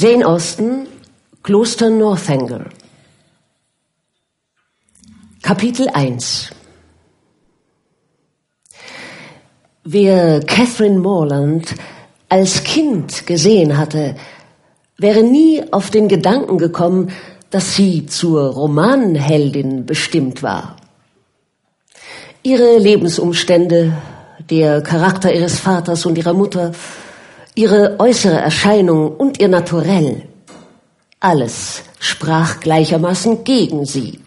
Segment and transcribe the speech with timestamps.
[0.00, 0.86] Jane Austen,
[1.42, 2.66] Kloster Northanger.
[5.42, 6.50] Kapitel 1
[9.82, 11.74] Wer Catherine Morland
[12.28, 14.14] als Kind gesehen hatte,
[14.98, 17.10] wäre nie auf den Gedanken gekommen,
[17.50, 20.76] dass sie zur Romanheldin bestimmt war.
[22.44, 23.94] Ihre Lebensumstände,
[24.48, 26.70] der Charakter ihres Vaters und ihrer Mutter,
[27.54, 30.22] ihre äußere Erscheinung und ihr Naturell,
[31.20, 34.20] alles sprach gleichermaßen gegen sie.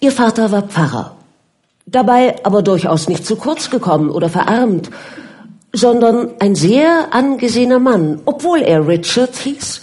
[0.00, 1.16] Ihr Vater war Pfarrer,
[1.86, 4.90] dabei aber durchaus nicht zu kurz gekommen oder verarmt,
[5.72, 9.82] sondern ein sehr angesehener Mann, obwohl er Richard hieß.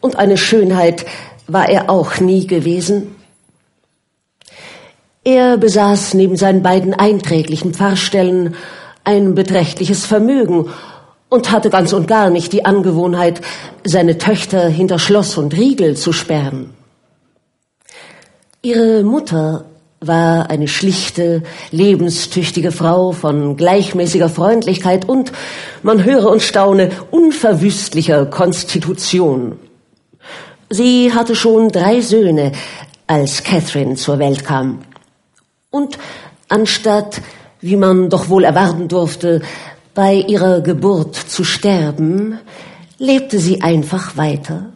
[0.00, 1.06] Und eine Schönheit
[1.46, 3.16] war er auch nie gewesen.
[5.24, 8.54] Er besaß neben seinen beiden einträglichen Pfarrstellen
[9.08, 10.68] ein beträchtliches Vermögen
[11.30, 13.40] und hatte ganz und gar nicht die Angewohnheit,
[13.82, 16.74] seine Töchter hinter Schloss und Riegel zu sperren.
[18.60, 19.64] Ihre Mutter
[20.00, 25.32] war eine schlichte, lebenstüchtige Frau von gleichmäßiger Freundlichkeit und,
[25.82, 29.58] man höre und staune, unverwüstlicher Konstitution.
[30.68, 32.52] Sie hatte schon drei Söhne,
[33.06, 34.80] als Catherine zur Welt kam.
[35.70, 35.98] Und
[36.50, 37.22] anstatt,
[37.60, 39.42] wie man doch wohl erwarten durfte,
[39.94, 42.38] bei ihrer Geburt zu sterben,
[42.98, 44.66] lebte sie einfach weiter.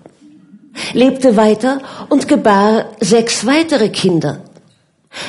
[0.92, 4.40] Lebte weiter und gebar sechs weitere Kinder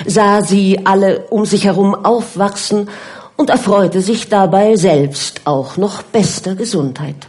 [0.06, 2.90] sah sie alle um sich herum aufwachsen
[3.36, 7.28] und erfreute sich dabei selbst auch noch bester Gesundheit.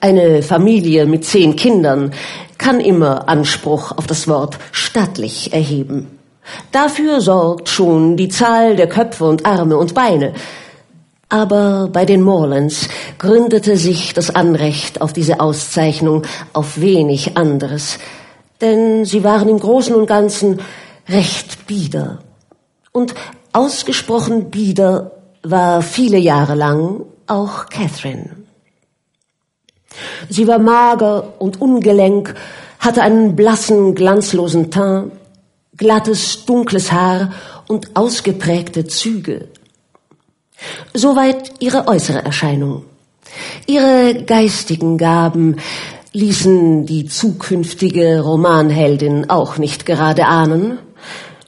[0.00, 2.12] Eine Familie mit zehn Kindern
[2.58, 6.18] kann immer Anspruch auf das Wort stattlich erheben.
[6.70, 10.32] Dafür sorgt schon die Zahl der Köpfe und Arme und Beine.
[11.28, 17.98] Aber bei den Morlands gründete sich das Anrecht auf diese Auszeichnung auf wenig anderes
[18.62, 20.60] denn sie waren im Großen und Ganzen
[21.08, 22.20] recht bieder.
[22.92, 23.14] Und
[23.52, 25.10] ausgesprochen bieder
[25.42, 28.36] war viele Jahre lang auch Catherine.
[30.30, 32.34] Sie war mager und ungelenk,
[32.78, 35.12] hatte einen blassen, glanzlosen Teint,
[35.76, 37.32] glattes, dunkles Haar
[37.68, 39.48] und ausgeprägte Züge.
[40.94, 42.84] Soweit ihre äußere Erscheinung.
[43.66, 45.56] Ihre geistigen Gaben
[46.12, 50.78] ließen die zukünftige Romanheldin auch nicht gerade ahnen.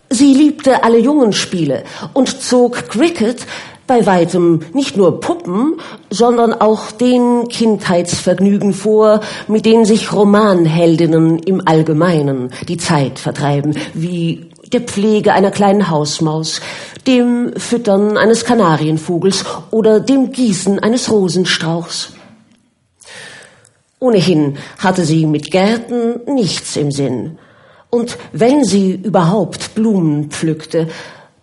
[0.09, 1.85] Sie liebte alle jungen Spiele
[2.15, 3.47] und zog Cricket
[3.87, 5.75] bei weitem nicht nur Puppen,
[6.11, 14.51] sondern auch den Kindheitsvergnügen vor, mit denen sich Romanheldinnen im Allgemeinen die Zeit vertreiben, wie
[14.73, 16.61] der Pflege einer kleinen Hausmaus,
[17.07, 22.13] dem Füttern eines Kanarienvogels oder dem Gießen eines Rosenstrauchs.
[24.01, 27.39] Ohnehin hatte sie mit Gärten nichts im Sinn.
[27.91, 30.89] Und wenn sie überhaupt Blumen pflückte,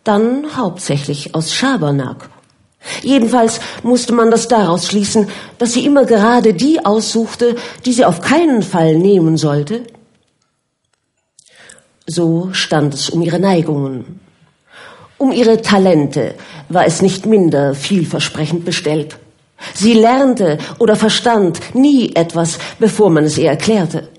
[0.04, 2.30] dann hauptsächlich aus Schabernack.
[3.04, 5.30] Jedenfalls musste man das daraus schließen,
[5.60, 9.84] dass sie immer gerade die aussuchte, die sie auf keinen Fall nehmen sollte.
[12.08, 14.20] So stand es um ihre Neigungen.
[15.18, 16.34] Um ihre Talente
[16.68, 19.18] war es nicht minder vielversprechend bestellt.
[19.76, 24.10] Sie lernte oder verstand nie etwas, bevor man es ihr erklärte.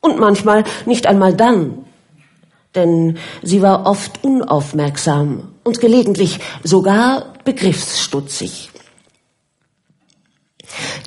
[0.00, 1.85] Und manchmal nicht einmal dann.
[2.76, 8.70] Denn sie war oft unaufmerksam und gelegentlich sogar begriffsstutzig.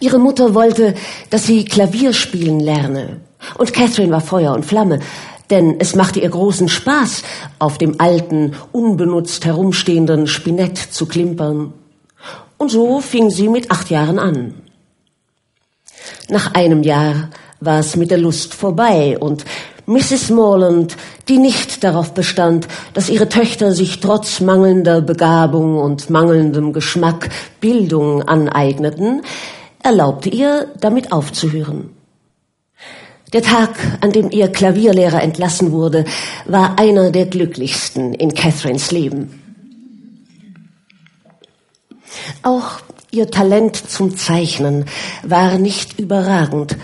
[0.01, 0.95] Ihre Mutter wollte,
[1.29, 3.21] dass sie Klavier spielen lerne.
[3.57, 4.99] Und Catherine war Feuer und Flamme,
[5.49, 7.23] denn es machte ihr großen Spaß,
[7.59, 11.73] auf dem alten, unbenutzt herumstehenden Spinett zu klimpern
[12.59, 14.53] und so fing sie mit acht Jahren an.
[16.29, 17.29] Nach einem Jahr
[17.61, 19.45] war es mit der Lust vorbei und
[19.89, 20.29] Mrs.
[20.29, 20.95] Morland,
[21.29, 27.29] die nicht darauf bestand, dass ihre Töchter sich trotz mangelnder Begabung und mangelndem Geschmack
[27.59, 29.23] Bildung aneigneten,
[29.81, 31.89] erlaubte ihr, damit aufzuhören.
[33.33, 33.71] Der Tag,
[34.01, 36.05] an dem ihr Klavierlehrer entlassen wurde,
[36.45, 39.41] war einer der glücklichsten in Catherines Leben.
[42.43, 42.79] Auch
[43.09, 44.85] ihr Talent zum Zeichnen
[45.23, 46.77] war nicht überragend,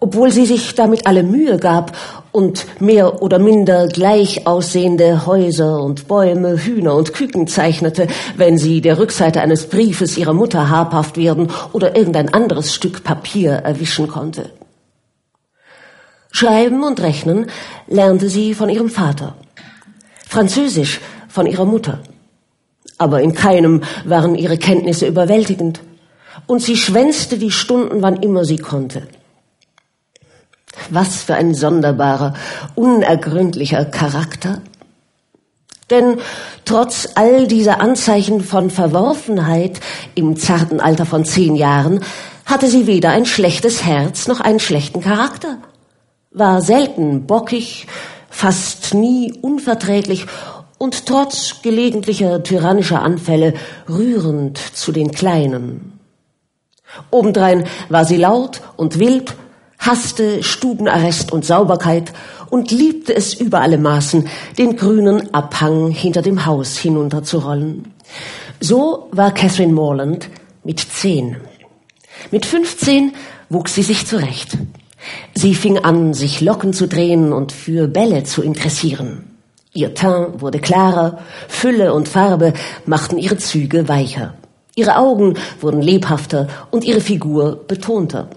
[0.00, 1.96] obwohl sie sich damit alle Mühe gab
[2.32, 8.06] und mehr oder minder gleich aussehende Häuser und Bäume, Hühner und Küken zeichnete,
[8.36, 13.52] wenn sie der Rückseite eines Briefes ihrer Mutter habhaft werden oder irgendein anderes Stück Papier
[13.52, 14.50] erwischen konnte.
[16.30, 17.46] Schreiben und Rechnen
[17.86, 19.34] lernte sie von ihrem Vater,
[20.28, 22.00] Französisch von ihrer Mutter
[22.98, 25.80] aber in keinem waren ihre Kenntnisse überwältigend.
[26.46, 29.02] und sie schwänzte die Stunden, wann immer sie konnte.
[30.90, 32.34] Was für ein sonderbarer,
[32.74, 34.60] unergründlicher Charakter.
[35.90, 36.18] Denn
[36.64, 39.80] trotz all dieser Anzeichen von Verworfenheit
[40.14, 42.00] im zarten Alter von zehn Jahren
[42.44, 45.58] hatte sie weder ein schlechtes Herz noch einen schlechten Charakter,
[46.30, 47.86] war selten bockig,
[48.30, 50.26] fast nie unverträglich
[50.78, 53.54] und trotz gelegentlicher tyrannischer Anfälle
[53.88, 55.98] rührend zu den Kleinen.
[57.10, 59.34] Obendrein war sie laut und wild,
[59.78, 62.12] hasste Stubenarrest und Sauberkeit
[62.50, 64.28] und liebte es über alle Maßen,
[64.58, 67.94] den grünen Abhang hinter dem Haus hinunterzurollen.
[68.60, 70.28] So war Catherine Morland
[70.64, 71.36] mit zehn.
[72.30, 73.12] Mit fünfzehn
[73.48, 74.58] wuchs sie sich zurecht.
[75.34, 79.36] Sie fing an, sich Locken zu drehen und für Bälle zu interessieren.
[79.72, 82.52] Ihr Teint wurde klarer, Fülle und Farbe
[82.84, 84.34] machten ihre Züge weicher.
[84.74, 88.28] Ihre Augen wurden lebhafter und ihre Figur betonter.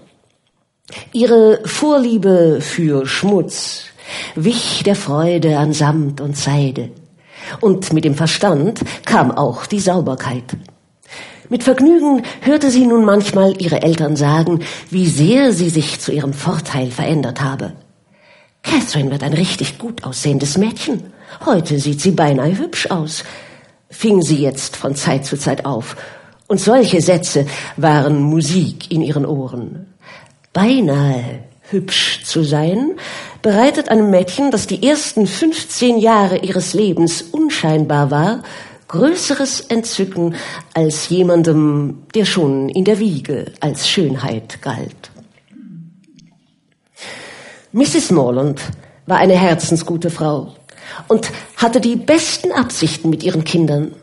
[1.12, 3.84] Ihre Vorliebe für Schmutz
[4.34, 6.90] wich der Freude an Samt und Seide.
[7.60, 10.44] Und mit dem Verstand kam auch die Sauberkeit.
[11.48, 14.60] Mit Vergnügen hörte sie nun manchmal ihre Eltern sagen,
[14.90, 17.72] wie sehr sie sich zu ihrem Vorteil verändert habe.
[18.62, 21.12] Catherine wird ein richtig gut aussehendes Mädchen.
[21.44, 23.24] Heute sieht sie beinahe hübsch aus,
[23.90, 25.96] fing sie jetzt von Zeit zu Zeit auf.
[26.46, 27.46] Und solche Sätze
[27.76, 29.91] waren Musik in ihren Ohren.
[30.52, 31.40] Beinahe
[31.70, 32.92] hübsch zu sein,
[33.40, 38.42] bereitet einem Mädchen, das die ersten 15 Jahre ihres Lebens unscheinbar war,
[38.88, 40.34] größeres Entzücken
[40.74, 45.10] als jemandem, der schon in der Wiege als Schönheit galt.
[47.72, 48.10] Mrs.
[48.10, 48.60] Morland
[49.06, 50.54] war eine herzensgute Frau
[51.08, 53.94] und hatte die besten Absichten mit ihren Kindern.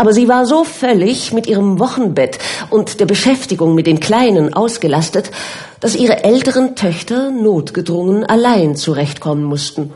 [0.00, 2.38] Aber sie war so völlig mit ihrem Wochenbett
[2.70, 5.32] und der Beschäftigung mit den Kleinen ausgelastet,
[5.80, 9.92] dass ihre älteren Töchter notgedrungen allein zurechtkommen mussten.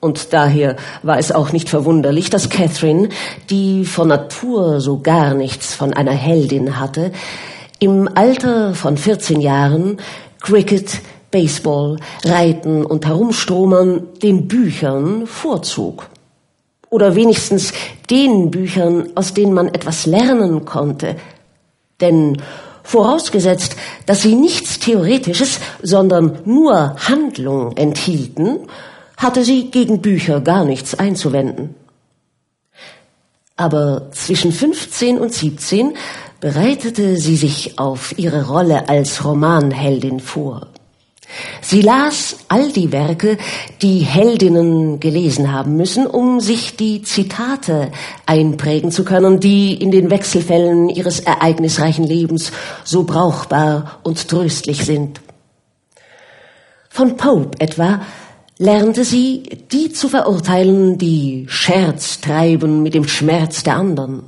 [0.00, 0.74] Und daher
[1.04, 3.10] war es auch nicht verwunderlich, dass Catherine,
[3.48, 7.12] die von Natur so gar nichts von einer Heldin hatte,
[7.78, 9.98] im Alter von 14 Jahren
[10.40, 11.00] Cricket,
[11.30, 16.08] Baseball, Reiten und Herumstromern den Büchern vorzog.
[16.96, 17.74] Oder wenigstens
[18.08, 21.16] den Büchern, aus denen man etwas lernen konnte.
[22.00, 22.40] Denn
[22.84, 23.76] vorausgesetzt,
[24.06, 28.60] dass sie nichts Theoretisches, sondern nur Handlung enthielten,
[29.18, 31.74] hatte sie gegen Bücher gar nichts einzuwenden.
[33.56, 35.98] Aber zwischen 15 und 17
[36.40, 40.68] bereitete sie sich auf ihre Rolle als Romanheldin vor.
[41.60, 43.36] Sie las all die Werke,
[43.82, 47.90] die Heldinnen gelesen haben müssen, um sich die Zitate
[48.26, 52.52] einprägen zu können, die in den Wechselfällen ihres ereignisreichen Lebens
[52.84, 55.20] so brauchbar und tröstlich sind.
[56.88, 58.00] Von Pope etwa
[58.58, 64.22] lernte sie, die zu verurteilen, die Scherz treiben mit dem Schmerz der anderen.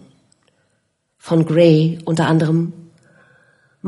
[1.17, 2.73] Von Gray unter anderem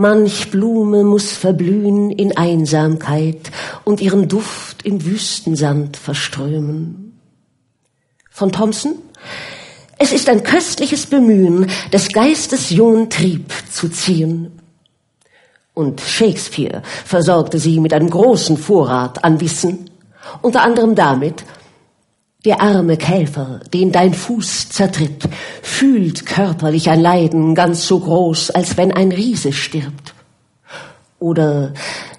[0.01, 3.51] Manch Blume muss verblühen in Einsamkeit
[3.85, 7.21] und ihren Duft im Wüstensand verströmen.
[8.31, 8.95] Von Thompson?
[9.99, 14.59] Es ist ein köstliches Bemühen, des Geistes jungen Trieb zu ziehen.
[15.75, 19.91] Und Shakespeare versorgte sie mit einem großen Vorrat an Wissen,
[20.41, 21.45] unter anderem damit,
[22.45, 25.29] der arme Käfer, den dein Fuß zertritt,
[25.63, 30.15] fühlt körperlich ein Leiden ganz so groß, als wenn ein Riese stirbt.
[31.19, 31.75] Oder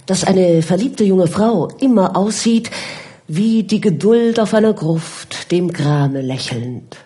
[0.06, 2.70] dass eine verliebte junge Frau immer aussieht
[3.28, 6.98] wie die Geduld auf einer Gruft, dem Grame lächelnd.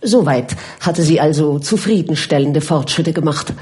[0.00, 3.52] Soweit hatte sie also zufriedenstellende Fortschritte gemacht.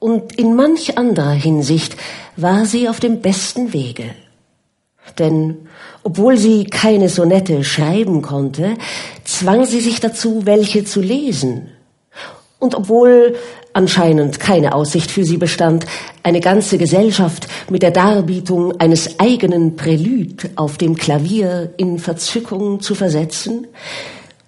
[0.00, 1.96] Und in manch anderer Hinsicht
[2.36, 4.10] war sie auf dem besten Wege.
[5.18, 5.68] Denn
[6.02, 8.74] obwohl sie keine Sonette schreiben konnte,
[9.24, 11.68] zwang sie sich dazu, welche zu lesen.
[12.58, 13.36] Und obwohl
[13.72, 15.86] anscheinend keine Aussicht für sie bestand,
[16.22, 22.94] eine ganze Gesellschaft mit der Darbietung eines eigenen Prälude auf dem Klavier in Verzückung zu
[22.94, 23.66] versetzen,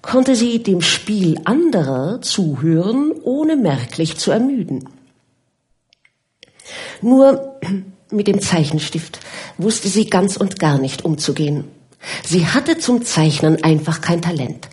[0.03, 4.89] konnte sie dem Spiel anderer zuhören, ohne merklich zu ermüden.
[7.01, 7.59] Nur
[8.11, 9.21] mit dem Zeichenstift
[9.59, 11.65] wusste sie ganz und gar nicht umzugehen.
[12.25, 14.69] Sie hatte zum Zeichnen einfach kein Talent.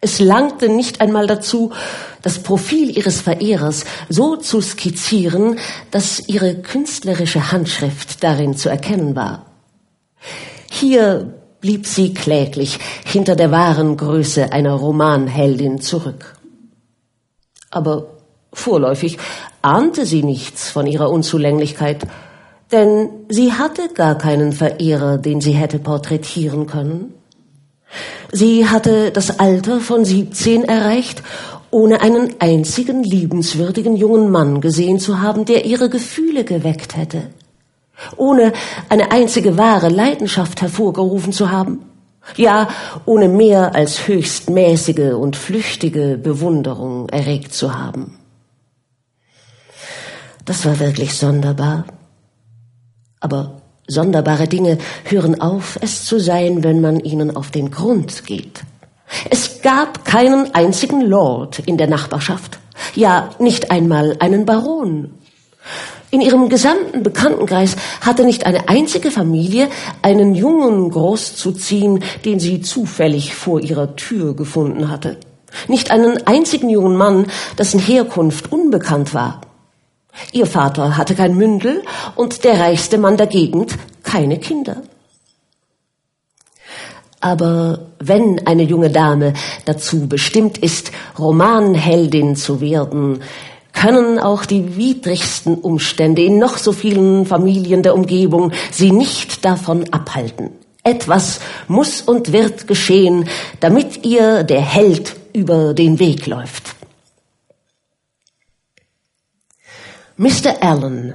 [0.00, 1.72] Es langte nicht einmal dazu,
[2.20, 5.58] das Profil ihres Verehrers so zu skizzieren,
[5.90, 9.46] dass ihre künstlerische Handschrift darin zu erkennen war.
[10.70, 16.36] Hier blieb sie kläglich hinter der wahren Größe einer Romanheldin zurück.
[17.70, 18.18] Aber
[18.52, 19.16] vorläufig
[19.62, 22.06] ahnte sie nichts von ihrer Unzulänglichkeit,
[22.72, 27.14] denn sie hatte gar keinen Verehrer, den sie hätte porträtieren können.
[28.32, 31.22] Sie hatte das Alter von 17 erreicht,
[31.70, 37.30] ohne einen einzigen liebenswürdigen jungen Mann gesehen zu haben, der ihre Gefühle geweckt hätte,
[38.16, 38.52] ohne
[38.88, 41.80] eine einzige wahre Leidenschaft hervorgerufen zu haben,
[42.36, 42.68] ja,
[43.06, 48.18] ohne mehr als höchst mäßige und flüchtige Bewunderung erregt zu haben.
[50.44, 51.84] Das war wirklich sonderbar.
[53.24, 58.60] Aber sonderbare Dinge hören auf, es zu sein, wenn man ihnen auf den Grund geht.
[59.30, 62.58] Es gab keinen einzigen Lord in der Nachbarschaft,
[62.94, 65.14] ja nicht einmal einen Baron.
[66.10, 69.68] In ihrem gesamten Bekanntenkreis hatte nicht eine einzige Familie
[70.02, 75.16] einen Jungen großzuziehen, den sie zufällig vor ihrer Tür gefunden hatte.
[75.66, 77.26] Nicht einen einzigen jungen Mann,
[77.58, 79.40] dessen Herkunft unbekannt war.
[80.32, 81.82] Ihr Vater hatte kein Mündel
[82.14, 84.82] und der reichste Mann der Gegend keine Kinder.
[87.20, 89.32] Aber wenn eine junge Dame
[89.64, 93.22] dazu bestimmt ist, Romanheldin zu werden,
[93.72, 99.90] können auch die widrigsten Umstände in noch so vielen Familien der Umgebung sie nicht davon
[99.90, 100.50] abhalten.
[100.82, 103.26] Etwas muss und wird geschehen,
[103.60, 106.73] damit ihr der Held über den Weg läuft.
[110.16, 110.62] Mr.
[110.62, 111.14] Allen,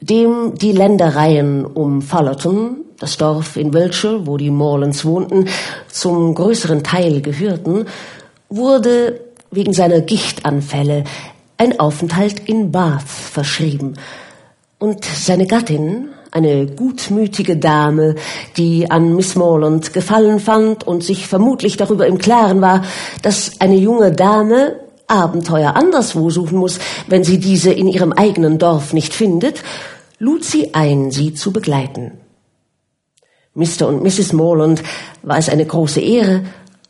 [0.00, 5.46] dem die Ländereien um Fullerton, das Dorf in Wiltshire, wo die Morlands wohnten,
[5.90, 7.86] zum größeren Teil gehörten,
[8.48, 9.20] wurde
[9.50, 11.04] wegen seiner Gichtanfälle
[11.58, 13.94] ein Aufenthalt in Bath verschrieben.
[14.78, 18.14] Und seine Gattin, eine gutmütige Dame,
[18.56, 22.84] die an Miss Morland gefallen fand und sich vermutlich darüber im Klaren war,
[23.20, 24.76] dass eine junge Dame
[25.10, 29.62] Abenteuer anderswo suchen muss, wenn sie diese in ihrem eigenen Dorf nicht findet,
[30.18, 32.12] lud sie ein, sie zu begleiten.
[33.54, 33.88] Mr.
[33.88, 34.32] und Mrs.
[34.32, 34.82] Morland
[35.22, 36.44] war es eine große Ehre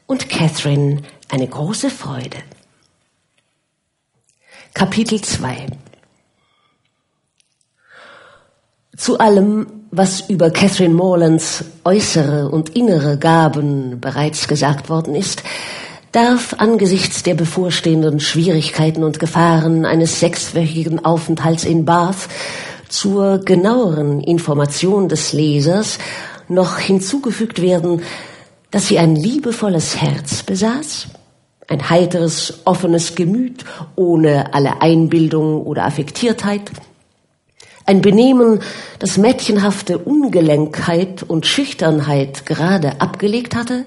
[0.07, 2.37] und Catherine eine große Freude.
[4.75, 5.67] Kapitel 2
[8.97, 15.43] Zu allem, was über Catherine Morlands äußere und innere Gaben bereits gesagt worden ist,
[16.12, 22.29] darf angesichts der bevorstehenden Schwierigkeiten und Gefahren eines sechswöchigen Aufenthalts in Bath
[22.88, 25.99] zur genaueren Information des Lesers
[26.49, 28.02] noch hinzugefügt werden,
[28.73, 31.07] dass sie ein liebevolles Herz besaß,
[31.69, 33.64] ein heiteres, offenes Gemüt
[33.95, 36.73] ohne alle Einbildung oder Affektiertheit,
[37.87, 38.61] ein Benehmen,
[38.99, 43.85] das mädchenhafte Ungelenkheit und Schüchternheit gerade abgelegt hatte,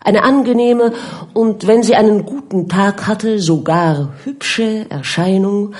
[0.00, 0.92] eine angenehme
[1.34, 5.74] und, wenn sie einen guten Tag hatte, sogar hübsche Erscheinung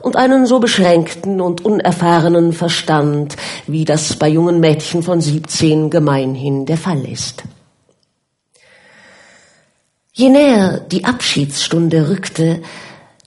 [0.00, 6.64] und einen so beschränkten und unerfahrenen Verstand, wie das bei jungen Mädchen von 17 gemeinhin
[6.64, 7.42] der Fall ist.
[10.12, 12.62] Je näher die Abschiedsstunde rückte,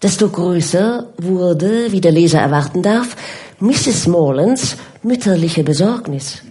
[0.01, 3.15] desto größer wurde, wie der Leser erwarten darf,
[3.59, 4.07] Mrs.
[4.07, 6.41] Morlands mütterliche Besorgnis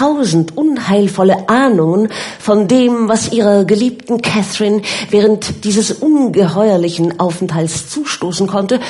[0.00, 4.80] tausend unheilvolle Ahnungen von dem, was ihrer geliebten Catherine
[5.10, 8.80] während dieses ungeheuerlichen Aufenthalts zustoßen konnte,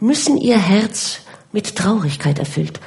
[0.00, 1.18] müssen ihr Herz
[1.52, 2.80] mit Traurigkeit erfüllt.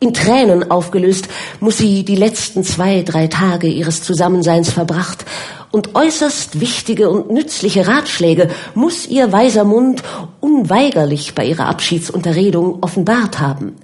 [0.00, 1.28] In Tränen aufgelöst
[1.60, 5.24] muss sie die letzten zwei, drei Tage ihres Zusammenseins verbracht
[5.72, 10.02] und äußerst wichtige und nützliche Ratschläge muss ihr weiser Mund
[10.40, 13.76] unweigerlich bei ihrer Abschiedsunterredung offenbart haben.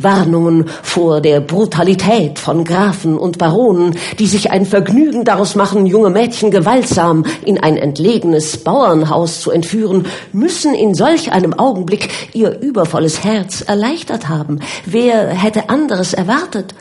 [0.00, 6.10] Warnungen vor der Brutalität von Grafen und Baronen, die sich ein Vergnügen daraus machen, junge
[6.10, 13.22] Mädchen gewaltsam in ein entlegenes Bauernhaus zu entführen, müssen in solch einem Augenblick ihr übervolles
[13.22, 14.60] Herz erleichtert haben.
[14.86, 16.74] Wer hätte anderes erwartet?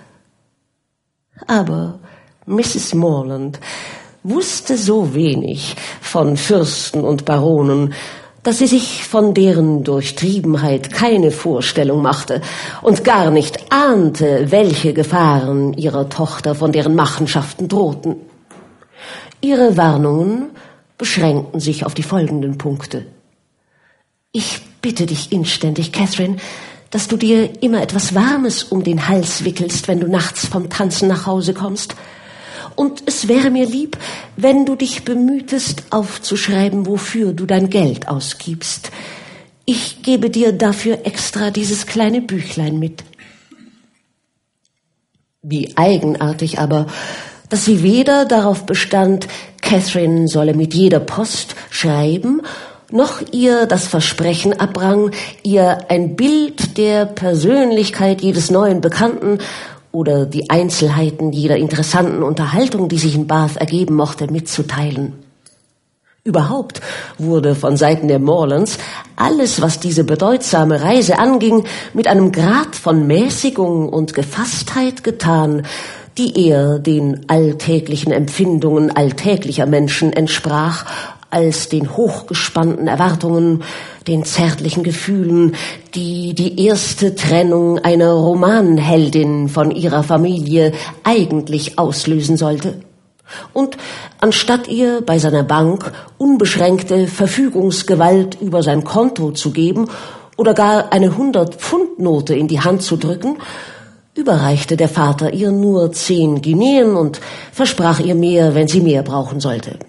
[1.47, 1.99] Aber
[2.45, 2.93] Mrs.
[2.93, 3.59] Morland
[4.23, 7.93] wusste so wenig von Fürsten und Baronen,
[8.41, 12.41] dass sie sich von deren Durchtriebenheit keine Vorstellung machte
[12.81, 18.15] und gar nicht ahnte, welche Gefahren ihrer Tochter von deren Machenschaften drohten.
[19.39, 20.49] Ihre Warnungen
[20.97, 23.05] beschränkten sich auf die folgenden Punkte.
[24.31, 26.37] Ich bitte dich inständig, Catherine,
[26.91, 31.07] dass du dir immer etwas Warmes um den Hals wickelst, wenn du nachts vom Tanzen
[31.07, 31.95] nach Hause kommst
[32.75, 33.97] und es wäre mir lieb,
[34.35, 38.91] wenn du dich bemühtest, aufzuschreiben, wofür du dein Geld ausgibst.
[39.65, 43.03] Ich gebe dir dafür extra dieses kleine Büchlein mit.
[45.41, 46.87] Wie eigenartig aber,
[47.49, 49.27] dass sie weder darauf bestand,
[49.61, 52.41] Catherine solle mit jeder Post schreiben,
[52.91, 55.11] noch ihr das Versprechen abrang,
[55.41, 59.39] ihr ein Bild der Persönlichkeit jedes neuen Bekannten
[59.93, 65.13] oder die Einzelheiten jeder interessanten Unterhaltung, die sich in Bath ergeben mochte, mitzuteilen.
[66.25, 66.81] Überhaupt
[67.17, 68.79] wurde von Seiten der Morlands
[69.15, 75.63] alles, was diese bedeutsame Reise anging, mit einem Grad von Mäßigung und Gefasstheit getan,
[76.17, 80.85] die eher den alltäglichen Empfindungen alltäglicher Menschen entsprach,
[81.33, 83.63] als den hochgespannten Erwartungen,
[84.07, 85.55] den zärtlichen Gefühlen,
[85.95, 90.73] die die erste Trennung einer Romanheldin von ihrer Familie
[91.03, 92.81] eigentlich auslösen sollte.
[93.53, 93.77] Und
[94.19, 99.87] anstatt ihr bei seiner Bank unbeschränkte Verfügungsgewalt über sein Konto zu geben
[100.37, 103.37] oder gar eine 100-Pfund-Note in die Hand zu drücken,
[104.15, 107.19] überreichte der Vater ihr nur zehn Guineen und
[107.51, 109.79] versprach ihr mehr, wenn sie mehr brauchen sollte.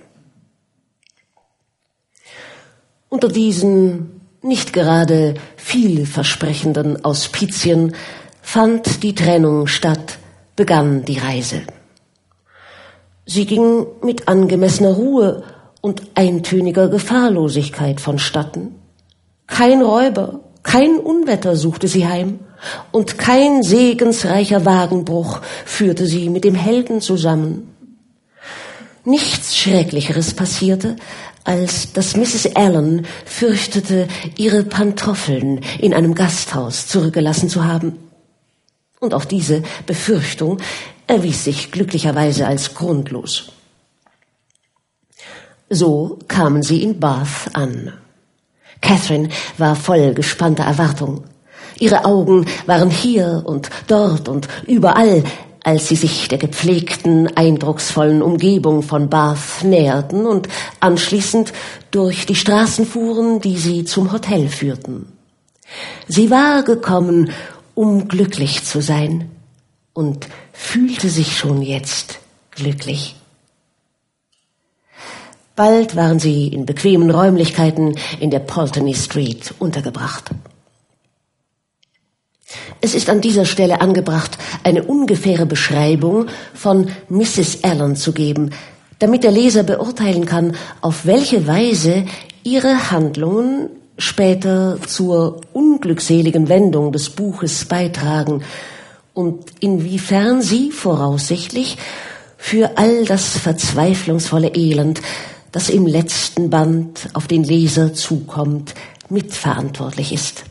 [3.15, 7.95] Unter diesen nicht gerade vielversprechenden Auspizien
[8.43, 10.19] fand die Trennung statt,
[10.57, 11.63] begann die Reise.
[13.25, 15.45] Sie ging mit angemessener Ruhe
[15.81, 18.75] und eintöniger Gefahrlosigkeit vonstatten.
[19.47, 22.41] Kein Räuber, kein Unwetter suchte sie heim,
[22.91, 27.71] und kein segensreicher Wagenbruch führte sie mit dem Helden zusammen.
[29.05, 30.97] Nichts Schrecklicheres passierte,
[31.45, 32.57] als dass Mrs.
[32.57, 37.99] Allen fürchtete, ihre Pantoffeln in einem Gasthaus zurückgelassen zu haben.
[38.99, 40.59] Und auch diese Befürchtung
[41.07, 43.53] erwies sich glücklicherweise als grundlos.
[45.69, 47.93] So kamen sie in Bath an.
[48.81, 51.25] Catherine war voll gespannter Erwartung.
[51.79, 55.25] Ihre Augen waren hier und dort und überall
[55.65, 60.47] als sie sich der gepflegten, eindrucksvollen Umgebung von Bath näherten und
[60.79, 61.53] anschließend
[61.91, 65.07] durch die Straßen fuhren, die sie zum Hotel führten.
[66.07, 67.31] Sie war gekommen,
[67.75, 69.31] um glücklich zu sein
[69.95, 73.17] und fühlte sich schon jetzt glücklich.
[75.57, 80.31] Bald waren sie in bequemen Räumlichkeiten in der Pulteney Street untergebracht.
[82.85, 87.65] Es ist an dieser Stelle angebracht, eine ungefähre Beschreibung von Mrs.
[87.65, 88.51] Allen zu geben,
[88.99, 92.05] damit der Leser beurteilen kann, auf welche Weise
[92.43, 98.43] ihre Handlungen später zur unglückseligen Wendung des Buches beitragen
[99.15, 101.79] und inwiefern sie voraussichtlich
[102.37, 105.01] für all das verzweiflungsvolle Elend,
[105.53, 108.75] das im letzten Band auf den Leser zukommt,
[109.09, 110.45] mitverantwortlich ist.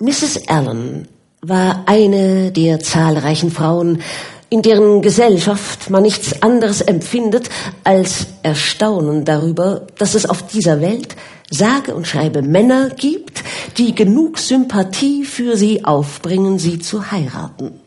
[0.00, 0.46] Mrs.
[0.46, 1.08] Allen
[1.40, 4.00] war eine der zahlreichen Frauen,
[4.48, 7.50] in deren Gesellschaft man nichts anderes empfindet
[7.82, 11.16] als Erstaunen darüber, dass es auf dieser Welt
[11.50, 13.42] sage und schreibe Männer gibt,
[13.76, 17.80] die genug Sympathie für sie aufbringen, sie zu heiraten.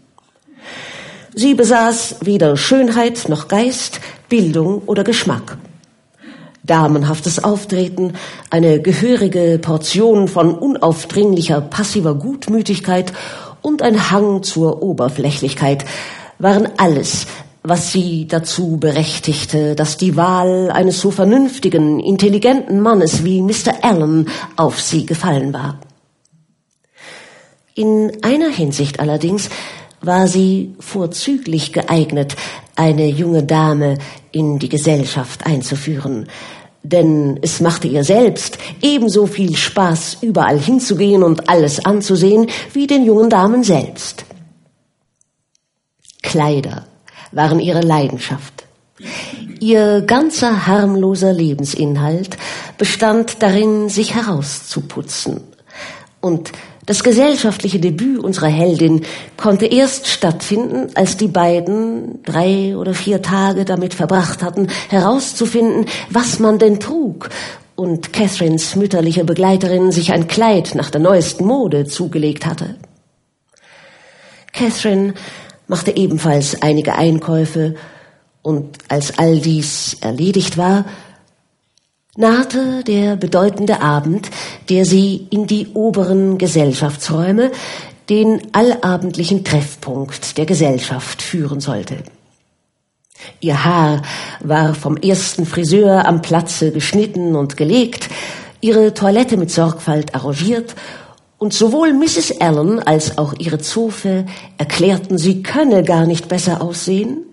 [1.34, 5.58] Sie besaß weder Schönheit noch Geist, Bildung oder Geschmack
[6.64, 8.14] damenhaftes Auftreten,
[8.50, 13.14] eine gehörige Portion von unaufdringlicher passiver Gutmütigkeit
[13.62, 15.86] und ein Hang zur Oberflächlichkeit
[16.40, 17.28] waren alles,
[17.64, 23.84] was sie dazu berechtigte, dass die Wahl eines so vernünftigen, intelligenten Mannes wie Mr.
[23.84, 25.80] Allen auf sie gefallen war.
[27.76, 29.50] In einer Hinsicht allerdings
[30.02, 32.36] war sie vorzüglich geeignet,
[32.76, 33.98] eine junge Dame
[34.32, 36.28] in die Gesellschaft einzuführen.
[36.84, 43.06] Denn es machte ihr selbst ebenso viel Spaß, überall hinzugehen und alles anzusehen, wie den
[43.06, 44.26] jungen Damen selbst.
[46.24, 46.86] Kleider
[47.32, 48.66] waren ihre Leidenschaft.
[49.60, 52.38] Ihr ganzer harmloser Lebensinhalt
[52.78, 55.42] bestand darin, sich herauszuputzen.
[56.20, 56.52] Und
[56.86, 59.06] das gesellschaftliche Debüt unserer Heldin
[59.38, 66.40] konnte erst stattfinden, als die beiden drei oder vier Tage damit verbracht hatten, herauszufinden, was
[66.40, 67.30] man denn trug
[67.76, 72.76] und Catherines mütterliche Begleiterin sich ein Kleid nach der neuesten Mode zugelegt hatte.
[74.54, 75.14] Catherine
[75.68, 77.76] machte ebenfalls einige Einkäufe
[78.42, 80.86] und als all dies erledigt war,
[82.22, 84.30] nahte der bedeutende Abend,
[84.70, 87.52] der sie in die oberen Gesellschaftsräume,
[88.10, 91.98] den allabendlichen Treffpunkt der Gesellschaft führen sollte.
[93.40, 94.04] Ihr Haar
[94.40, 98.10] war vom ersten Friseur am Platze geschnitten und gelegt,
[98.62, 100.76] ihre Toilette mit Sorgfalt arrangiert
[101.40, 102.40] und sowohl Mrs.
[102.40, 107.26] Allen als auch ihre Zofe erklärten, sie könne gar nicht besser aussehen.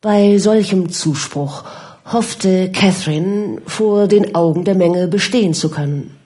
[0.00, 1.64] Bei solchem Zuspruch
[2.04, 6.16] hoffte Catherine vor den Augen der Menge bestehen zu können.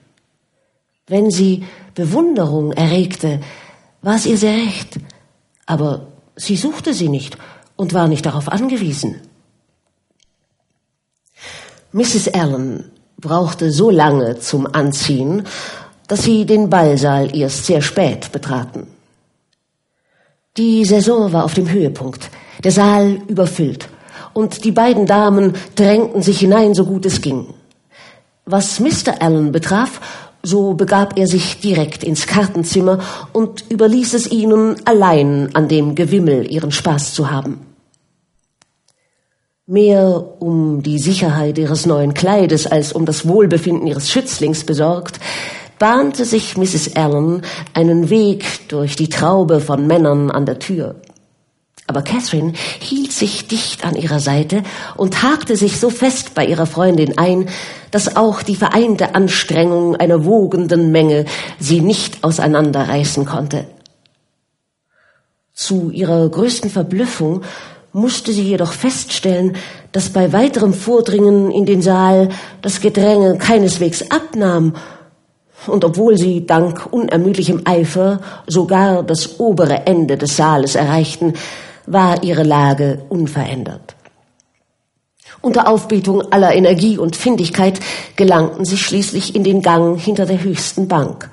[1.07, 1.65] Wenn sie
[1.95, 3.39] Bewunderung erregte,
[4.01, 4.99] war es ihr sehr recht,
[5.65, 7.37] aber sie suchte sie nicht
[7.75, 9.21] und war nicht darauf angewiesen.
[11.91, 12.27] Mrs.
[12.33, 15.43] Allen brauchte so lange zum Anziehen,
[16.07, 18.87] dass sie den Ballsaal erst sehr spät betraten.
[20.57, 22.29] Die Saison war auf dem Höhepunkt,
[22.63, 23.87] der Saal überfüllt,
[24.39, 27.47] und die beiden Damen drängten sich hinein, so gut es ging.
[28.45, 29.21] Was Mr.
[29.21, 29.99] Allen betraf,
[30.41, 32.99] so begab er sich direkt ins Kartenzimmer
[33.33, 37.59] und überließ es ihnen, allein an dem Gewimmel ihren Spaß zu haben.
[39.67, 45.19] Mehr um die Sicherheit ihres neuen Kleides als um das Wohlbefinden ihres Schützlings besorgt,
[45.77, 46.95] bahnte sich Mrs.
[46.95, 47.41] Allen
[47.73, 50.95] einen Weg durch die Traube von Männern an der Tür.
[51.89, 54.61] Aber Catherine hielt sich dicht an ihrer Seite
[54.95, 57.49] und hakte sich so fest bei ihrer Freundin ein,
[57.89, 61.25] dass auch die vereinte Anstrengung einer wogenden Menge
[61.57, 63.65] sie nicht auseinanderreißen konnte.
[65.51, 67.41] Zu ihrer größten Verblüffung
[67.91, 69.55] musste sie jedoch feststellen,
[69.91, 72.29] dass bei weiterem Vordringen in den Saal
[72.61, 74.75] das Gedränge keineswegs abnahm
[75.65, 81.33] und obwohl sie dank unermüdlichem Eifer sogar das obere Ende des Saales erreichten,
[81.91, 83.95] war ihre Lage unverändert.
[85.41, 87.79] Unter Aufbietung aller Energie und Findigkeit
[88.15, 91.29] gelangten sie schließlich in den Gang hinter der höchsten Bank.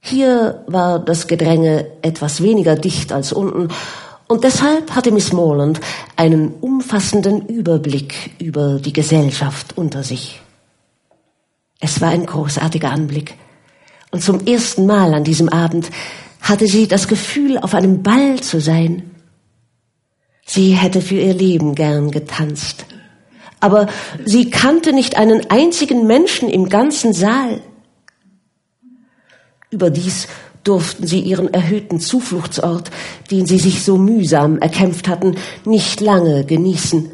[0.00, 3.68] Hier war das Gedränge etwas weniger dicht als unten,
[4.26, 5.80] und deshalb hatte Miss Morland
[6.16, 10.40] einen umfassenden Überblick über die Gesellschaft unter sich.
[11.78, 13.34] Es war ein großartiger Anblick.
[14.10, 15.90] Und zum ersten Mal an diesem Abend
[16.40, 19.13] hatte sie das Gefühl, auf einem Ball zu sein.
[20.44, 22.84] Sie hätte für ihr Leben gern getanzt.
[23.60, 23.86] Aber
[24.24, 27.62] sie kannte nicht einen einzigen Menschen im ganzen Saal.
[29.70, 30.28] Überdies
[30.64, 32.90] durften sie ihren erhöhten Zufluchtsort,
[33.30, 37.10] den sie sich so mühsam erkämpft hatten, nicht lange genießen.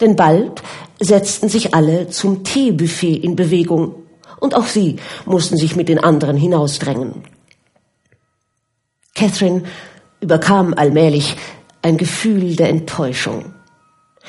[0.00, 0.62] Denn bald
[1.00, 3.94] setzten sich alle zum Teebuffet in Bewegung,
[4.40, 7.24] und auch sie mussten sich mit den anderen hinausdrängen.
[9.14, 9.64] Catherine
[10.20, 11.36] überkam allmählich
[11.82, 13.54] ein Gefühl der Enttäuschung.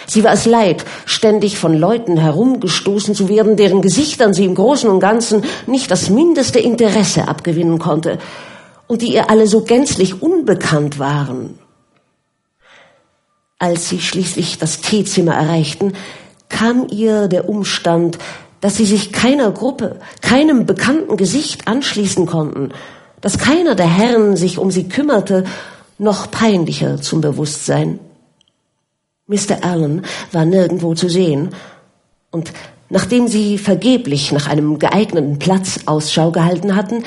[0.07, 4.89] Sie war es leid, ständig von Leuten herumgestoßen zu werden, deren Gesichtern sie im Großen
[4.89, 8.17] und Ganzen nicht das mindeste Interesse abgewinnen konnte
[8.87, 11.59] und die ihr alle so gänzlich unbekannt waren.
[13.59, 15.93] Als sie schließlich das Teezimmer erreichten,
[16.47, 18.17] kam ihr der Umstand,
[18.61, 22.69] dass sie sich keiner Gruppe, keinem bekannten Gesicht anschließen konnten,
[23.21, 25.43] dass keiner der Herren sich um sie kümmerte,
[25.99, 27.99] noch peinlicher zum Bewusstsein.
[29.27, 29.63] Mr.
[29.63, 31.49] Allen war nirgendwo zu sehen,
[32.31, 32.51] und
[32.89, 37.03] nachdem sie vergeblich nach einem geeigneten Platz Ausschau gehalten hatten,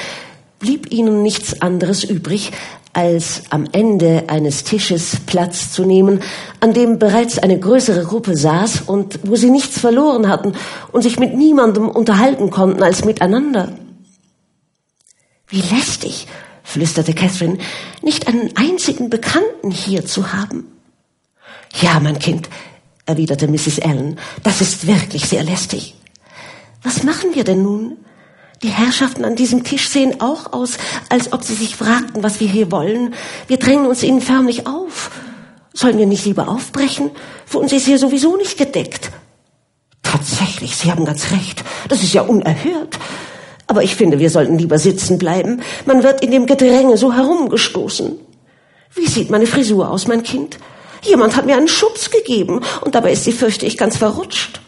[0.59, 2.53] blieb ihnen nichts anderes übrig,
[2.93, 6.21] als am Ende eines Tisches Platz zu nehmen,
[6.61, 10.53] an dem bereits eine größere Gruppe saß und wo sie nichts verloren hatten
[10.93, 13.73] und sich mit niemandem unterhalten konnten als miteinander.
[15.49, 16.27] Wie lästig,
[16.73, 17.59] flüsterte Catherine,
[18.03, 20.67] nicht einen einzigen Bekannten hier zu haben.
[21.81, 22.49] Ja, mein Kind,
[23.07, 23.81] erwiderte Mrs.
[23.81, 25.95] Allen, das ist wirklich sehr lästig.
[26.83, 27.97] Was machen wir denn nun?
[28.63, 32.49] Die Herrschaften an diesem Tisch sehen auch aus, als ob sie sich fragten, was wir
[32.49, 33.15] hier wollen.
[33.49, 35.11] Wir drängen uns ihnen förmlich auf.
[35.75, 37.11] Sollen wir nicht lieber aufbrechen?
[37.47, 39.11] Für uns ist hier sowieso nicht gedeckt.
[40.03, 41.65] Tatsächlich, Sie haben ganz recht.
[41.89, 42.99] Das ist ja unerhört.
[43.73, 45.63] Aber ich finde, wir sollten lieber sitzen bleiben.
[45.87, 48.21] Man wird in dem Gedränge so herumgestoßen.
[48.95, 50.59] Wie sieht meine Frisur aus, mein Kind?
[51.01, 54.61] Jemand hat mir einen Schubs gegeben und dabei ist sie, fürchte ich, ganz verrutscht.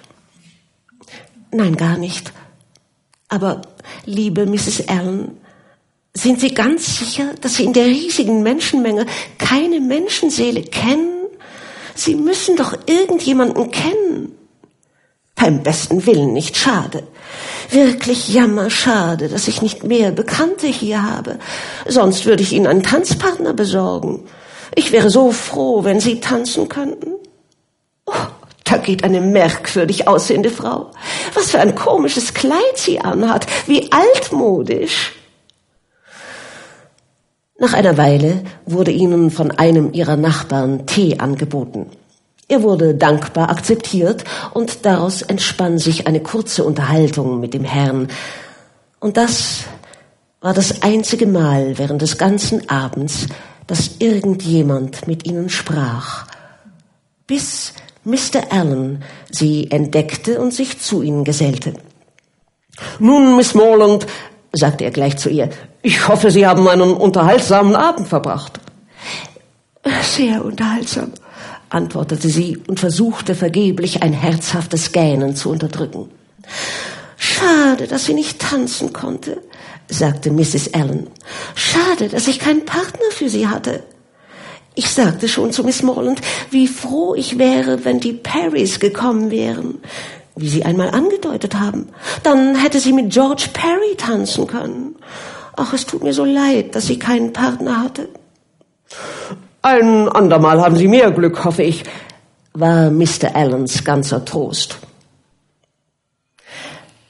[1.52, 2.32] Nein, gar nicht.
[3.28, 3.60] Aber,
[4.06, 4.88] liebe Mrs.
[4.88, 5.36] Allen,
[6.14, 9.04] sind Sie ganz sicher, dass Sie in der riesigen Menschenmenge
[9.36, 11.26] keine Menschenseele kennen?
[11.94, 14.32] Sie müssen doch irgendjemanden kennen.
[15.34, 17.06] Beim besten Willen nicht schade.
[17.70, 21.38] Wirklich jammerschade, dass ich nicht mehr Bekannte hier habe.
[21.86, 24.24] Sonst würde ich Ihnen einen Tanzpartner besorgen.
[24.74, 27.12] Ich wäre so froh, wenn Sie tanzen könnten.
[28.06, 28.12] Oh,
[28.64, 30.90] da geht eine merkwürdig aussehende Frau.
[31.34, 33.46] Was für ein komisches Kleid sie anhat.
[33.66, 35.12] Wie altmodisch.
[37.58, 41.90] Nach einer Weile wurde ihnen von einem ihrer Nachbarn Tee angeboten.
[42.48, 48.08] Er wurde dankbar akzeptiert und daraus entspann sich eine kurze Unterhaltung mit dem Herrn.
[49.00, 49.64] Und das
[50.40, 53.28] war das einzige Mal während des ganzen Abends,
[53.66, 56.26] dass irgendjemand mit ihnen sprach,
[57.26, 57.72] bis
[58.04, 58.50] Mr.
[58.52, 61.72] Allen sie entdeckte und sich zu ihnen gesellte.
[62.98, 64.06] Nun, Miss Morland,
[64.52, 65.48] sagte er gleich zu ihr,
[65.82, 68.60] ich hoffe, Sie haben einen unterhaltsamen Abend verbracht.
[70.02, 71.12] Sehr unterhaltsam,
[71.70, 76.10] antwortete sie und versuchte vergeblich ein herzhaftes Gähnen zu unterdrücken.
[77.16, 79.42] Schade, dass sie nicht tanzen konnte,
[79.88, 80.74] sagte Mrs.
[80.74, 81.08] Allen.
[81.54, 83.82] Schade, dass ich keinen Partner für sie hatte.
[84.74, 89.78] Ich sagte schon zu Miss Morland, wie froh ich wäre, wenn die Perrys gekommen wären,
[90.34, 91.88] wie Sie einmal angedeutet haben.
[92.24, 94.96] Dann hätte sie mit George Perry tanzen können.
[95.56, 98.08] Ach, es tut mir so leid, dass sie keinen Partner hatte.
[99.64, 101.84] Ein andermal haben Sie mehr Glück, hoffe ich,
[102.52, 103.34] war Mr.
[103.34, 104.76] Allens ganzer Trost.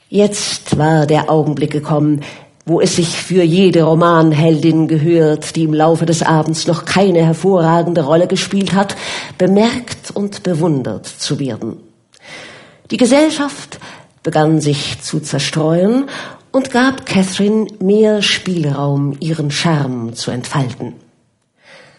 [0.07, 2.21] Jetzt war der Augenblick gekommen,
[2.65, 8.05] wo es sich für jede Romanheldin gehört, die im Laufe des Abends noch keine hervorragende
[8.05, 8.95] Rolle gespielt hat,
[9.37, 11.75] bemerkt und bewundert zu werden.
[12.89, 13.79] Die Gesellschaft
[14.23, 16.05] begann sich zu zerstreuen
[16.53, 20.93] und gab Catherine mehr Spielraum, ihren Charme zu entfalten.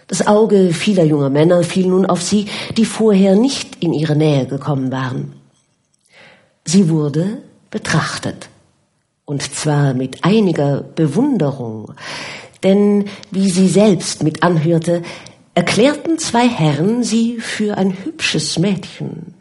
[0.09, 4.47] Das Auge vieler junger Männer fiel nun auf sie, die vorher nicht in ihre Nähe
[4.47, 5.33] gekommen waren.
[6.65, 8.49] Sie wurde betrachtet,
[9.25, 11.93] und zwar mit einiger Bewunderung,
[12.63, 15.03] denn wie sie selbst mit anhörte,
[15.55, 19.35] erklärten zwei Herren sie für ein hübsches Mädchen.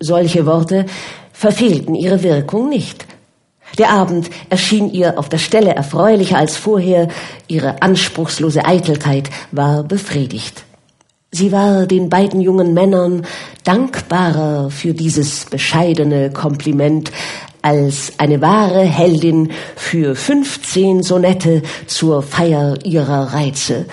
[0.00, 0.86] Solche Worte
[1.32, 3.06] verfehlten ihre Wirkung nicht.
[3.78, 7.08] Der Abend erschien ihr auf der Stelle erfreulicher als vorher,
[7.46, 10.64] ihre anspruchslose Eitelkeit war befriedigt.
[11.32, 13.24] Sie war den beiden jungen Männern
[13.62, 17.12] dankbarer für dieses bescheidene Kompliment
[17.62, 23.86] als eine wahre Heldin für fünfzehn Sonette zur Feier ihrer Reize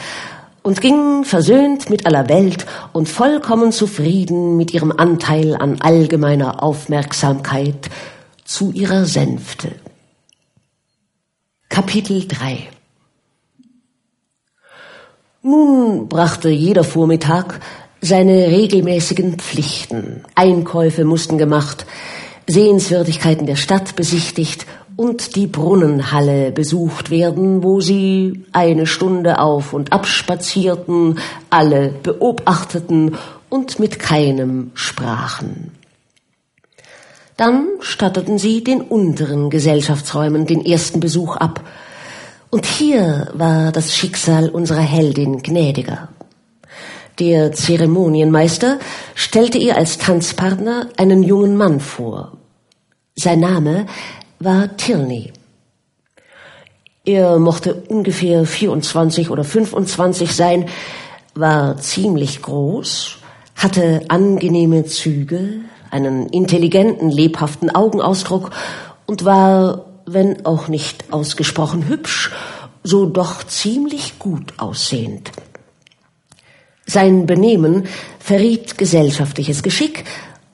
[0.64, 7.90] und ging versöhnt mit aller Welt und vollkommen zufrieden mit ihrem Anteil an allgemeiner Aufmerksamkeit
[8.48, 9.76] zu ihrer Sänfte.
[11.68, 12.70] Kapitel 3
[15.44, 17.60] Nun brachte jeder Vormittag
[18.00, 20.24] seine regelmäßigen Pflichten.
[20.34, 21.86] Einkäufe mussten gemacht,
[22.48, 29.92] Sehenswürdigkeiten der Stadt besichtigt und die Brunnenhalle besucht werden, wo sie eine Stunde auf und
[29.92, 33.18] ab spazierten, alle beobachteten
[33.50, 35.77] und mit keinem sprachen.
[37.38, 41.62] Dann statteten sie den unteren Gesellschaftsräumen den ersten Besuch ab.
[42.50, 46.10] Und hier war das Schicksal unserer Heldin gnädiger.
[47.20, 48.80] Der Zeremonienmeister
[49.14, 52.38] stellte ihr als Tanzpartner einen jungen Mann vor.
[53.16, 53.86] Sein Name
[54.40, 55.32] war Tilney.
[57.06, 60.66] Er mochte ungefähr 24 oder 25 sein,
[61.36, 63.18] war ziemlich groß,
[63.56, 68.52] hatte angenehme Züge, einen intelligenten, lebhaften Augenausdruck
[69.06, 72.32] und war, wenn auch nicht ausgesprochen hübsch,
[72.84, 75.32] so doch ziemlich gut aussehend.
[76.86, 77.88] Sein Benehmen
[78.20, 80.06] verriet gesellschaftliches Geschick,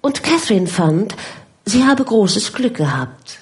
[0.04, 1.16] und Catherine fand,
[1.64, 3.40] sie habe großes Glück gehabt.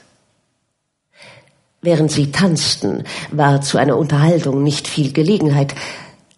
[1.82, 5.74] Während sie tanzten, war zu einer Unterhaltung nicht viel Gelegenheit,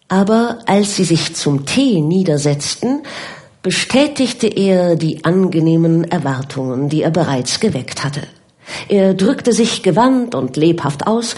[0.08, 3.02] aber als sie sich zum Tee niedersetzten,
[3.64, 8.20] bestätigte er die angenehmen Erwartungen, die er bereits geweckt hatte.
[8.88, 11.34] Er drückte sich gewandt und lebhaft aus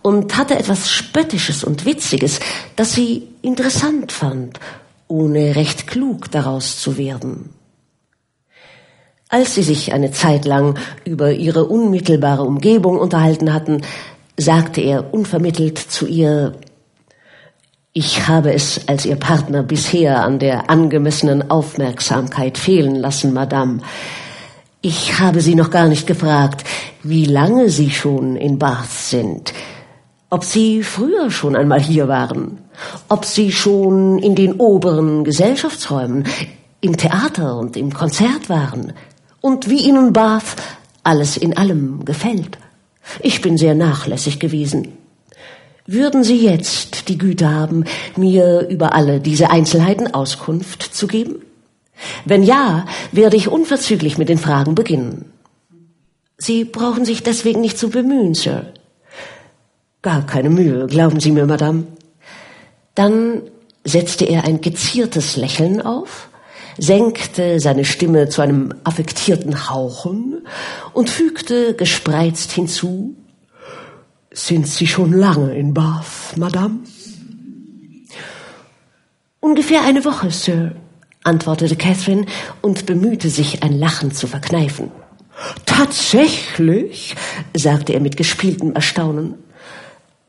[0.00, 2.40] und hatte etwas Spöttisches und Witziges,
[2.76, 4.58] das sie interessant fand,
[5.06, 7.50] ohne recht klug daraus zu werden.
[9.28, 13.82] Als sie sich eine Zeit lang über ihre unmittelbare Umgebung unterhalten hatten,
[14.38, 16.54] sagte er unvermittelt zu ihr
[17.96, 23.80] ich habe es als Ihr Partner bisher an der angemessenen Aufmerksamkeit fehlen lassen, Madame.
[24.82, 26.64] Ich habe Sie noch gar nicht gefragt,
[27.02, 29.54] wie lange Sie schon in Bath sind,
[30.28, 32.58] ob Sie früher schon einmal hier waren,
[33.08, 36.24] ob Sie schon in den oberen Gesellschaftsräumen,
[36.82, 38.92] im Theater und im Konzert waren
[39.40, 40.56] und wie Ihnen Bath
[41.02, 42.58] alles in allem gefällt.
[43.20, 45.05] Ich bin sehr nachlässig gewesen.
[45.86, 47.84] Würden Sie jetzt die Güte haben,
[48.16, 51.36] mir über alle diese Einzelheiten Auskunft zu geben?
[52.24, 55.32] Wenn ja, werde ich unverzüglich mit den Fragen beginnen.
[56.38, 58.72] Sie brauchen sich deswegen nicht zu bemühen, Sir.
[60.02, 61.84] Gar keine Mühe, glauben Sie mir, Madame.
[62.94, 63.42] Dann
[63.84, 66.28] setzte er ein geziertes Lächeln auf,
[66.78, 70.46] senkte seine Stimme zu einem affektierten Hauchen
[70.92, 73.14] und fügte gespreizt hinzu,
[74.36, 76.80] sind Sie schon lange in Bath, Madame?
[79.40, 80.72] Ungefähr eine Woche, Sir,
[81.24, 82.26] antwortete Catherine
[82.60, 84.90] und bemühte sich, ein Lachen zu verkneifen.
[85.64, 87.14] Tatsächlich?
[87.56, 89.34] sagte er mit gespieltem Erstaunen.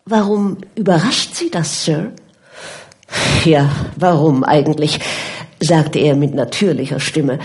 [0.05, 2.13] Warum überrascht Sie das, Sir?
[3.43, 4.99] Ja, warum eigentlich?
[5.59, 7.39] sagte er mit natürlicher Stimme.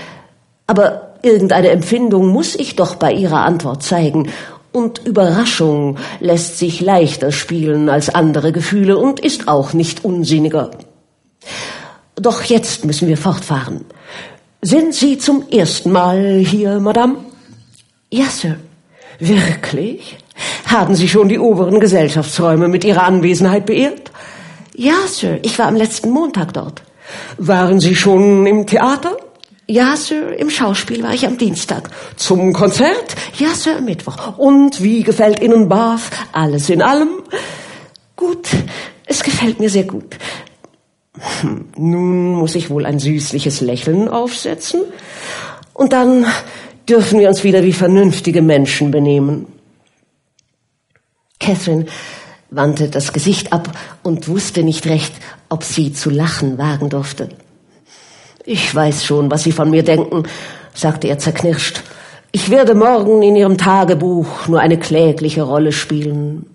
[0.69, 4.31] Aber irgendeine Empfindung muss ich doch bei Ihrer Antwort zeigen,
[4.73, 10.71] und Überraschung lässt sich leichter spielen als andere Gefühle und ist auch nicht unsinniger.
[12.17, 13.85] Doch jetzt müssen wir fortfahren.
[14.63, 17.17] Sind Sie zum ersten Mal hier, Madame?
[18.11, 18.57] Ja, Sir.
[19.19, 20.19] Wirklich?
[20.67, 24.11] Haben Sie schon die oberen Gesellschaftsräume mit Ihrer Anwesenheit beehrt?
[24.75, 25.39] Ja, Sir.
[25.43, 26.83] Ich war am letzten Montag dort.
[27.39, 29.17] Waren Sie schon im Theater?
[29.73, 31.89] Ja, Sir, im Schauspiel war ich am Dienstag.
[32.17, 33.17] Zum Konzert?
[33.39, 34.37] Ja, Sir, am Mittwoch.
[34.37, 36.11] Und wie gefällt Ihnen Bath?
[36.33, 37.23] Alles in allem?
[38.15, 38.49] Gut,
[39.07, 40.19] es gefällt mir sehr gut.
[41.41, 44.83] Hm, nun muss ich wohl ein süßliches Lächeln aufsetzen.
[45.73, 46.27] Und dann
[46.87, 49.47] dürfen wir uns wieder wie vernünftige Menschen benehmen.
[51.41, 51.87] Catherine
[52.51, 53.71] wandte das Gesicht ab
[54.03, 55.15] und wusste nicht recht,
[55.49, 57.31] ob sie zu lachen wagen durfte.
[58.45, 60.25] Ich weiß schon, was Sie von mir denken,
[60.75, 61.83] sagte er zerknirscht.
[62.33, 66.47] Ich werde morgen in Ihrem Tagebuch nur eine klägliche Rolle spielen.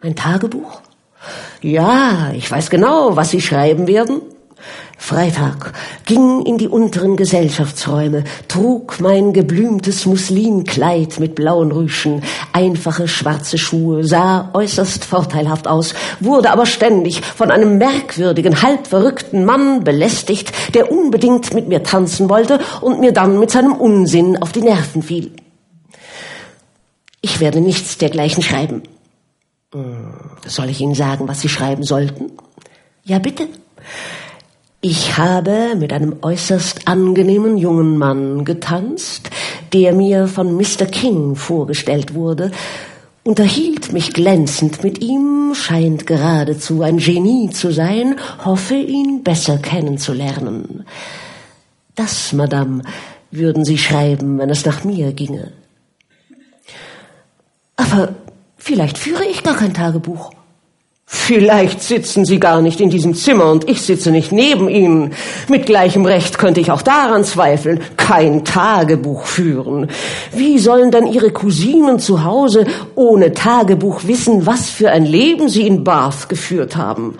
[0.00, 0.80] Ein Tagebuch?
[1.60, 4.22] Ja, ich weiß genau, was Sie schreiben werden.
[4.98, 5.72] Freitag,
[6.04, 14.04] ging in die unteren Gesellschaftsräume, trug mein geblümtes Muslinkleid mit blauen Rüschen, einfache schwarze Schuhe,
[14.04, 20.90] sah äußerst vorteilhaft aus, wurde aber ständig von einem merkwürdigen, halb verrückten Mann belästigt, der
[20.90, 25.32] unbedingt mit mir tanzen wollte und mir dann mit seinem Unsinn auf die Nerven fiel.
[27.20, 28.82] Ich werde nichts dergleichen schreiben.
[29.72, 30.14] Hm,
[30.46, 32.32] soll ich Ihnen sagen, was Sie schreiben sollten?
[33.04, 33.48] Ja, bitte.
[34.88, 39.30] Ich habe mit einem äußerst angenehmen jungen Mann getanzt,
[39.72, 40.86] der mir von Mr.
[40.86, 42.52] King vorgestellt wurde,
[43.24, 50.84] unterhielt mich glänzend mit ihm, scheint geradezu ein Genie zu sein, hoffe ihn besser kennenzulernen.
[51.96, 52.82] Das, Madame,
[53.32, 55.50] würden Sie schreiben, wenn es nach mir ginge.
[57.74, 58.14] Aber
[58.56, 60.30] vielleicht führe ich gar kein Tagebuch.
[61.08, 65.14] Vielleicht sitzen Sie gar nicht in diesem Zimmer und ich sitze nicht neben Ihnen.
[65.48, 67.80] Mit gleichem Recht könnte ich auch daran zweifeln.
[67.96, 69.88] Kein Tagebuch führen.
[70.32, 72.66] Wie sollen denn Ihre Cousinen zu Hause
[72.96, 77.16] ohne Tagebuch wissen, was für ein Leben Sie in Bath geführt haben?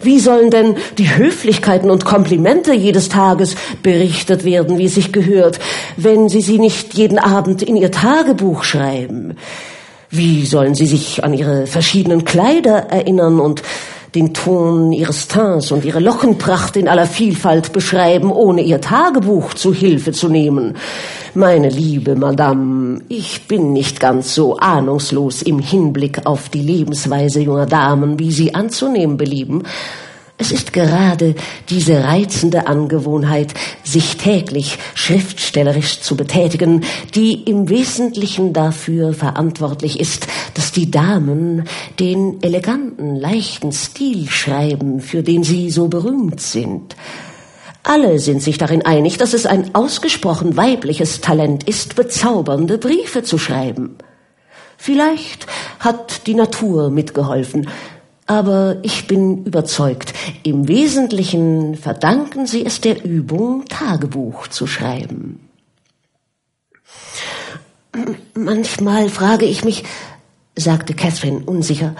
[0.00, 5.58] Wie sollen denn die Höflichkeiten und Komplimente jedes Tages berichtet werden, wie es sich gehört,
[5.96, 9.36] wenn Sie sie nicht jeden Abend in Ihr Tagebuch schreiben?
[10.16, 13.62] Wie sollen sie sich an ihre verschiedenen Kleider erinnern und
[14.14, 19.74] den Ton ihres Teints und ihre Lockenpracht in aller Vielfalt beschreiben, ohne ihr Tagebuch zu
[19.74, 20.76] Hilfe zu nehmen.
[21.34, 27.66] Meine liebe Madame, ich bin nicht ganz so ahnungslos im Hinblick auf die Lebensweise junger
[27.66, 29.64] Damen, wie Sie anzunehmen belieben.
[30.44, 31.34] Es ist gerade
[31.70, 40.70] diese reizende Angewohnheit, sich täglich schriftstellerisch zu betätigen, die im Wesentlichen dafür verantwortlich ist, dass
[40.70, 41.64] die Damen
[41.98, 46.94] den eleganten, leichten Stil schreiben, für den sie so berühmt sind.
[47.82, 53.38] Alle sind sich darin einig, dass es ein ausgesprochen weibliches Talent ist, bezaubernde Briefe zu
[53.38, 53.96] schreiben.
[54.76, 55.46] Vielleicht
[55.78, 57.66] hat die Natur mitgeholfen,
[58.26, 65.40] aber ich bin überzeugt, im Wesentlichen verdanken Sie es der Übung, Tagebuch zu schreiben.
[68.34, 69.84] Manchmal frage ich mich,
[70.56, 71.94] sagte Catherine unsicher,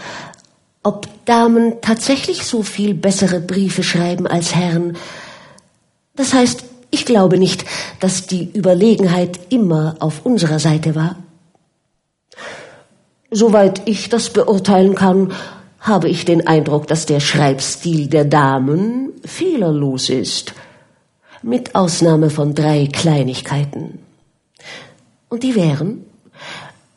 [0.83, 4.97] ob Damen tatsächlich so viel bessere Briefe schreiben als Herren.
[6.15, 7.65] Das heißt, ich glaube nicht,
[8.01, 11.17] dass die Überlegenheit immer auf unserer Seite war.
[13.31, 15.33] Soweit ich das beurteilen kann,
[15.85, 20.55] habe ich den Eindruck, dass der Schreibstil der Damen fehlerlos ist,
[21.43, 23.99] mit Ausnahme von drei Kleinigkeiten.
[25.29, 26.07] Und die wären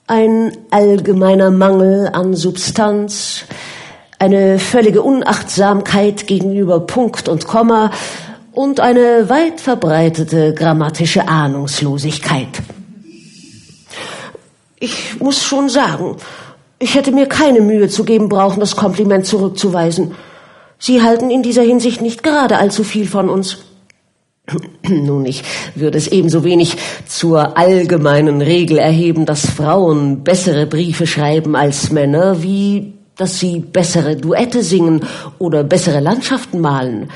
[0.08, 3.44] ein allgemeiner Mangel an Substanz,
[4.20, 7.92] eine völlige Unachtsamkeit gegenüber Punkt und Komma
[8.54, 12.48] und eine weit verbreitete grammatische Ahnungslosigkeit.
[14.80, 16.16] Ich muss schon sagen,
[16.80, 20.16] ich hätte mir keine Mühe zu geben brauchen, das Kompliment zurückzuweisen.
[20.80, 23.60] Sie halten in dieser Hinsicht nicht gerade allzu viel von uns.
[24.88, 25.44] Nun, ich
[25.76, 32.44] würde es ebenso wenig zur allgemeinen Regel erheben, dass Frauen bessere Briefe schreiben als Männer,
[32.44, 35.02] wie dass sie bessere Duette singen
[35.40, 37.10] oder bessere Landschaften malen.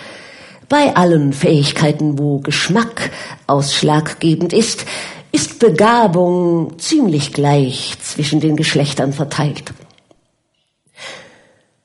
[0.68, 3.12] Bei allen Fähigkeiten, wo Geschmack
[3.45, 4.86] ausschlaggebend ist,
[5.32, 9.73] ist Begabung ziemlich gleich zwischen den Geschlechtern verteilt.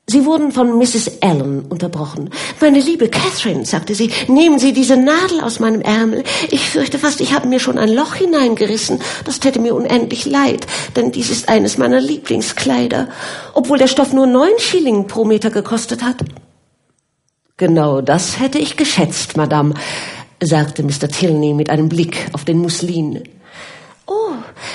[0.09, 1.21] Sie wurden von Mrs.
[1.21, 2.29] Allen unterbrochen.
[2.61, 6.23] Meine liebe Catherine, sagte sie, nehmen Sie diese Nadel aus meinem Ärmel.
[6.49, 9.01] Ich fürchte fast, ich habe mir schon ein Loch hineingerissen.
[9.25, 13.09] Das täte mir unendlich leid, denn dies ist eines meiner Lieblingskleider,
[13.53, 16.23] obwohl der Stoff nur neun Schilling pro Meter gekostet hat.
[17.57, 19.73] Genau das hätte ich geschätzt, Madame,
[20.41, 21.09] sagte Mr.
[21.09, 23.23] Tilney mit einem Blick auf den Muslin.
[24.07, 24.31] Oh,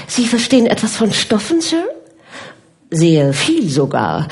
[0.06, 1.84] Sie verstehen etwas von Stoffen, Sir?
[2.90, 4.28] Sehr viel sogar.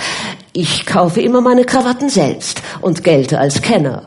[0.53, 4.07] Ich kaufe immer meine Krawatten selbst und gelte als Kenner.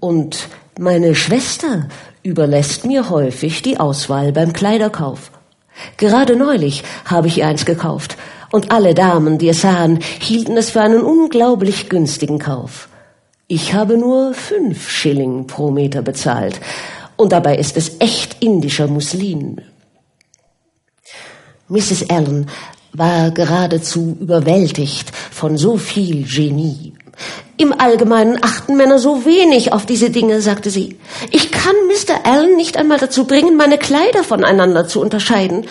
[0.00, 1.88] Und meine Schwester
[2.22, 5.30] überlässt mir häufig die Auswahl beim Kleiderkauf.
[5.98, 8.16] Gerade neulich habe ich ihr eins gekauft,
[8.50, 12.88] und alle Damen, die es sahen, hielten es für einen unglaublich günstigen Kauf.
[13.48, 16.60] Ich habe nur fünf Schilling pro Meter bezahlt,
[17.16, 19.60] und dabei ist es echt indischer Muslin.
[21.72, 22.10] Mrs.
[22.10, 22.48] Allen
[22.92, 26.92] war geradezu überwältigt von so viel Genie.
[27.56, 30.98] Im Allgemeinen achten Männer so wenig auf diese Dinge, sagte sie.
[31.30, 32.26] Ich kann Mr.
[32.26, 35.66] Allen nicht einmal dazu bringen, meine Kleider voneinander zu unterscheiden.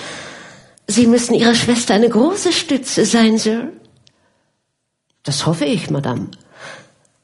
[0.87, 3.69] Sie müssen Ihrer Schwester eine große Stütze sein, Sir.
[5.23, 6.29] Das hoffe ich, Madame.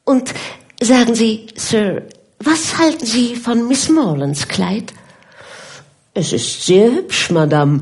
[0.03, 0.33] Und
[0.81, 2.03] sagen Sie, Sir,
[2.39, 4.93] was halten Sie von Miss Morlands Kleid?
[6.13, 7.81] Es ist sehr hübsch, Madame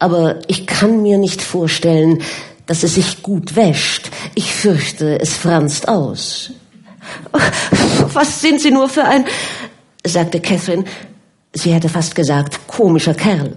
[0.00, 2.22] aber ich kann mir nicht vorstellen,
[2.66, 4.10] dass es sich gut wäscht.
[4.34, 6.50] Ich fürchte, es franzt aus.
[8.12, 9.24] Was sind Sie nur für ein,
[10.04, 10.84] sagte Catherine.
[11.52, 13.56] Sie hätte fast gesagt, komischer Kerl.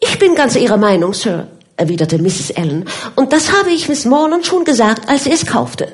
[0.00, 2.56] Ich bin ganz Ihrer Meinung, Sir, erwiderte Mrs.
[2.56, 2.84] Allen,
[3.14, 5.92] und das habe ich Miss Morland schon gesagt, als sie es kaufte.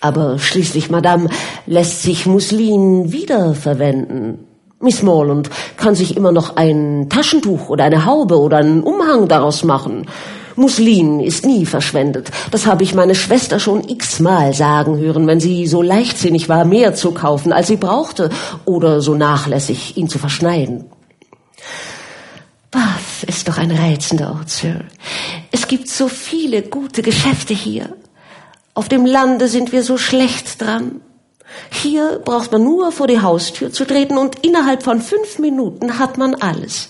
[0.00, 1.30] Aber schließlich, Madame,
[1.66, 4.45] lässt sich Muslin wiederverwenden.
[4.86, 9.64] Miss Morland kann sich immer noch ein Taschentuch oder eine Haube oder einen Umhang daraus
[9.64, 10.06] machen.
[10.54, 12.30] Muslin ist nie verschwendet.
[12.52, 16.94] Das habe ich meine Schwester schon x-mal sagen hören, wenn sie so leichtsinnig war, mehr
[16.94, 18.30] zu kaufen, als sie brauchte,
[18.64, 20.84] oder so nachlässig, ihn zu verschneiden.
[22.70, 24.84] Bath ist doch ein reizender Ort, Sir.
[25.50, 27.96] Es gibt so viele gute Geschäfte hier.
[28.72, 31.00] Auf dem Lande sind wir so schlecht dran.
[31.70, 36.18] Hier braucht man nur vor die Haustür zu treten und innerhalb von fünf Minuten hat
[36.18, 36.88] man alles.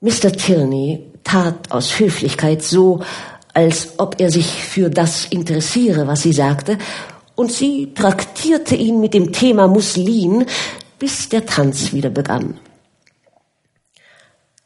[0.00, 0.32] Mr.
[0.32, 3.02] Tilney tat aus Höflichkeit so,
[3.52, 6.78] als ob er sich für das interessiere, was sie sagte,
[7.34, 10.46] und sie traktierte ihn mit dem Thema Muslin,
[10.98, 12.58] bis der Tanz wieder begann.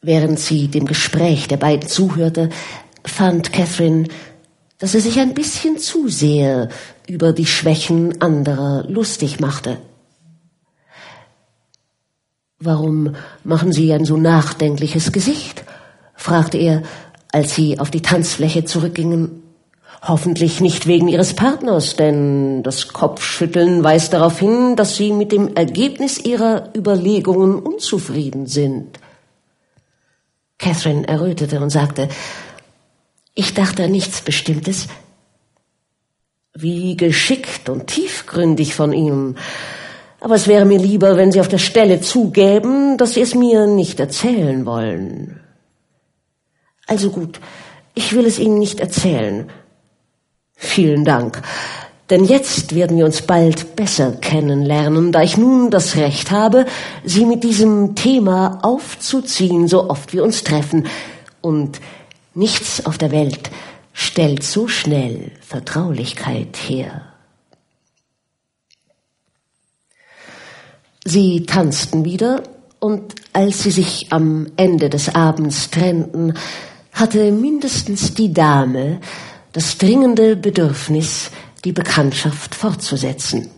[0.02, 2.50] Während sie dem Gespräch der beiden zuhörte,
[3.04, 4.08] fand Catherine,
[4.78, 6.68] dass er sich ein bisschen zu sehr
[7.06, 9.78] über die Schwächen anderer lustig machte.
[12.58, 15.64] Warum machen Sie ein so nachdenkliches Gesicht?
[16.14, 16.82] fragte er,
[17.32, 19.42] als sie auf die Tanzfläche zurückgingen.
[20.00, 25.56] Hoffentlich nicht wegen Ihres Partners, denn das Kopfschütteln weist darauf hin, dass Sie mit dem
[25.56, 28.98] Ergebnis Ihrer Überlegungen unzufrieden sind.
[30.58, 32.08] Catherine errötete und sagte,
[33.34, 34.86] ich dachte an nichts Bestimmtes.
[36.54, 39.36] Wie geschickt und tiefgründig von ihm.
[40.20, 43.66] Aber es wäre mir lieber, wenn Sie auf der Stelle zugäben, dass Sie es mir
[43.66, 45.40] nicht erzählen wollen.
[46.86, 47.40] Also gut,
[47.94, 49.50] ich will es Ihnen nicht erzählen.
[50.54, 51.42] Vielen Dank.
[52.10, 56.66] Denn jetzt werden wir uns bald besser kennenlernen, da ich nun das Recht habe,
[57.02, 60.86] Sie mit diesem Thema aufzuziehen, so oft wir uns treffen.
[61.40, 61.80] Und
[62.34, 63.50] Nichts auf der Welt
[63.92, 67.02] stellt so schnell Vertraulichkeit her.
[71.04, 72.42] Sie tanzten wieder,
[72.80, 76.34] und als sie sich am Ende des Abends trennten,
[76.92, 79.00] hatte mindestens die Dame
[79.52, 81.30] das dringende Bedürfnis,
[81.64, 83.50] die Bekanntschaft fortzusetzen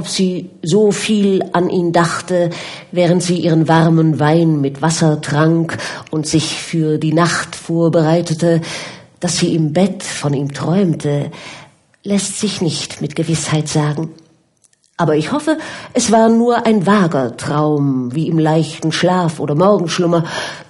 [0.00, 2.48] ob sie so viel an ihn dachte,
[2.90, 5.76] während sie ihren warmen Wein mit Wasser trank
[6.10, 8.62] und sich für die Nacht vorbereitete,
[9.20, 11.30] dass sie im Bett von ihm träumte,
[12.02, 14.08] lässt sich nicht mit Gewissheit sagen.
[15.00, 15.56] Aber ich hoffe,
[15.94, 20.24] es war nur ein vager Traum, wie im leichten Schlaf oder Morgenschlummer,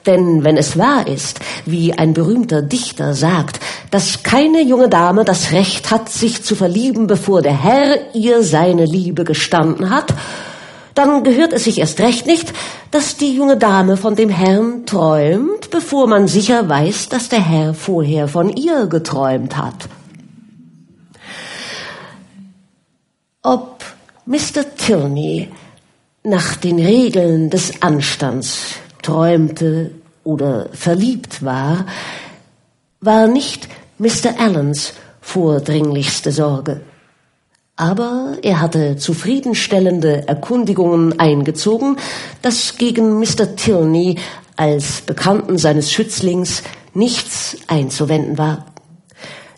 [0.07, 3.59] denn wenn es wahr ist, wie ein berühmter Dichter sagt,
[3.91, 8.85] dass keine junge Dame das Recht hat, sich zu verlieben, bevor der Herr ihr seine
[8.85, 10.14] Liebe gestanden hat,
[10.95, 12.53] dann gehört es sich erst recht nicht,
[12.93, 17.74] dass die junge Dame von dem Herrn träumt, bevor man sicher weiß, dass der Herr
[17.74, 19.89] vorher von ihr geträumt hat.
[23.43, 23.80] Ob
[24.27, 24.77] Mr.
[24.77, 25.49] Tilney
[26.23, 29.93] nach den Regeln des Anstands träumte
[30.25, 31.87] oder verliebt war,
[33.01, 33.68] war nicht
[33.99, 34.39] Mr.
[34.39, 36.83] Allens vordringlichste Sorge.
[37.77, 41.97] Aber er hatte zufriedenstellende Erkundigungen eingezogen,
[42.43, 43.57] dass gegen Mr.
[43.57, 44.18] Tilney
[44.57, 46.62] als Bekannten seines Schützlings
[46.93, 48.66] nichts einzuwenden war.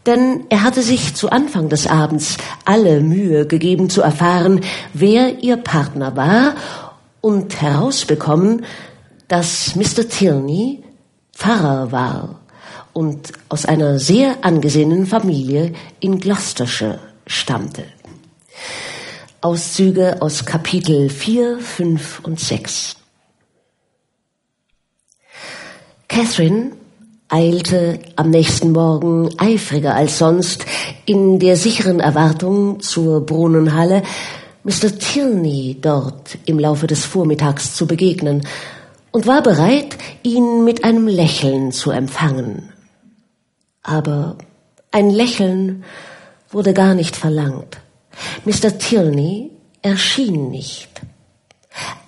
[0.06, 4.60] Denn er hatte sich zu Anfang des Abends alle Mühe gegeben zu erfahren,
[4.94, 6.54] wer ihr Partner war
[7.20, 8.64] und herausbekommen,
[9.28, 10.08] dass Mr.
[10.08, 10.82] Tilney
[11.32, 12.40] Pfarrer war
[12.92, 17.84] und aus einer sehr angesehenen Familie in Gloucestershire stammte.
[19.40, 22.96] Auszüge aus Kapitel 4, 5 und 6.
[26.08, 26.72] Catherine
[27.32, 30.66] eilte am nächsten Morgen eifriger als sonst
[31.06, 34.02] in der sicheren Erwartung zur Brunnenhalle,
[34.64, 34.96] Mr.
[34.98, 38.46] Tilney dort im Laufe des Vormittags zu begegnen
[39.12, 42.68] und war bereit, ihn mit einem Lächeln zu empfangen.
[43.82, 44.36] Aber
[44.90, 45.84] ein Lächeln
[46.50, 47.78] wurde gar nicht verlangt.
[48.44, 48.78] Mr.
[48.78, 50.90] Tilney erschien nicht.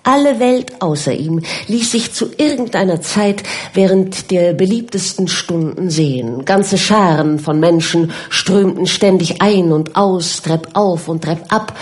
[0.03, 3.43] Alle Welt außer ihm ließ sich zu irgendeiner Zeit
[3.73, 6.45] während der beliebtesten Stunden sehen.
[6.45, 11.75] Ganze Scharen von Menschen strömten ständig ein und aus, Trepp auf und Trepp ab.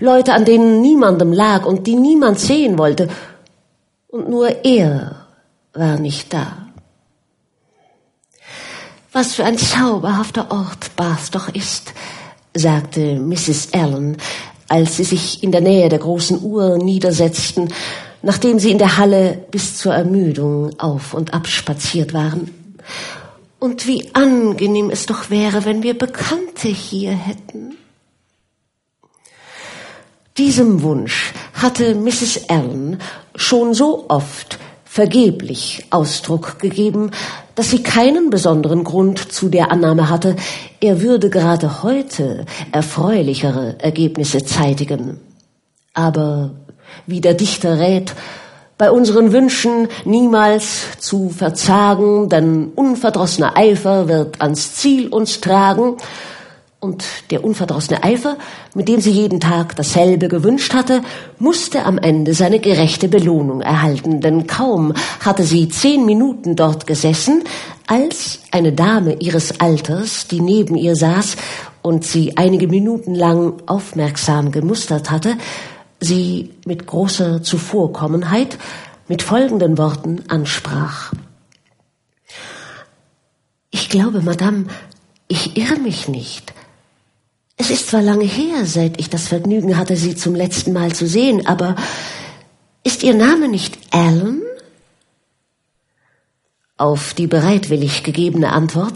[0.00, 3.08] Leute, an denen niemandem lag und die niemand sehen wollte.
[4.08, 5.26] Und nur er
[5.72, 6.66] war nicht da.
[9.12, 11.92] Was für ein zauberhafter Ort Bath doch ist,
[12.54, 13.72] sagte Mrs.
[13.72, 14.16] Allen,
[14.72, 17.68] als sie sich in der Nähe der großen Uhr niedersetzten,
[18.22, 22.50] nachdem sie in der Halle bis zur Ermüdung auf und ab spaziert waren.
[23.58, 27.76] Und wie angenehm es doch wäre, wenn wir Bekannte hier hätten.
[30.38, 32.48] Diesem Wunsch hatte Mrs.
[32.48, 32.98] Allen
[33.36, 37.10] schon so oft vergeblich Ausdruck gegeben,
[37.54, 40.36] dass sie keinen besonderen Grund zu der Annahme hatte,
[40.80, 45.20] er würde gerade heute erfreulichere Ergebnisse zeitigen.
[45.94, 46.50] Aber
[47.06, 48.14] wie der Dichter rät,
[48.78, 55.98] bei unseren Wünschen niemals zu verzagen, denn unverdrossener Eifer wird ans Ziel uns tragen,
[56.82, 58.36] und der unverdrossene Eifer,
[58.74, 61.02] mit dem sie jeden Tag dasselbe gewünscht hatte,
[61.38, 67.44] musste am Ende seine gerechte Belohnung erhalten, denn kaum hatte sie zehn Minuten dort gesessen,
[67.86, 71.36] als eine Dame ihres Alters, die neben ihr saß
[71.82, 75.36] und sie einige Minuten lang aufmerksam gemustert hatte,
[76.00, 78.58] sie mit großer Zuvorkommenheit
[79.06, 81.12] mit folgenden Worten ansprach.
[83.70, 84.66] Ich glaube, Madame,
[85.28, 86.52] ich irre mich nicht.
[87.62, 91.06] Es ist zwar lange her, seit ich das Vergnügen hatte, Sie zum letzten Mal zu
[91.06, 91.76] sehen, aber
[92.82, 94.42] ist Ihr Name nicht Alan?
[96.76, 98.94] Auf die bereitwillig gegebene Antwort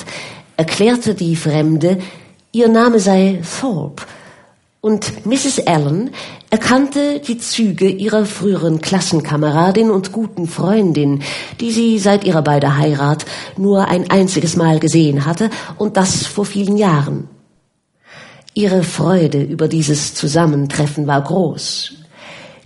[0.56, 1.98] erklärte die Fremde,
[2.50, 4.02] ihr Name sei Thorpe,
[4.80, 5.64] und Mrs.
[5.68, 6.10] Allen
[6.50, 11.22] erkannte die Züge ihrer früheren Klassenkameradin und guten Freundin,
[11.60, 16.44] die sie seit ihrer beider Heirat nur ein einziges Mal gesehen hatte, und das vor
[16.44, 17.28] vielen Jahren.
[18.58, 21.92] Ihre Freude über dieses Zusammentreffen war groß.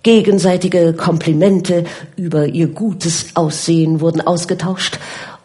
[0.04, 1.82] Gegenseitige Komplimente
[2.14, 5.00] über ihr gutes Aussehen wurden ausgetauscht,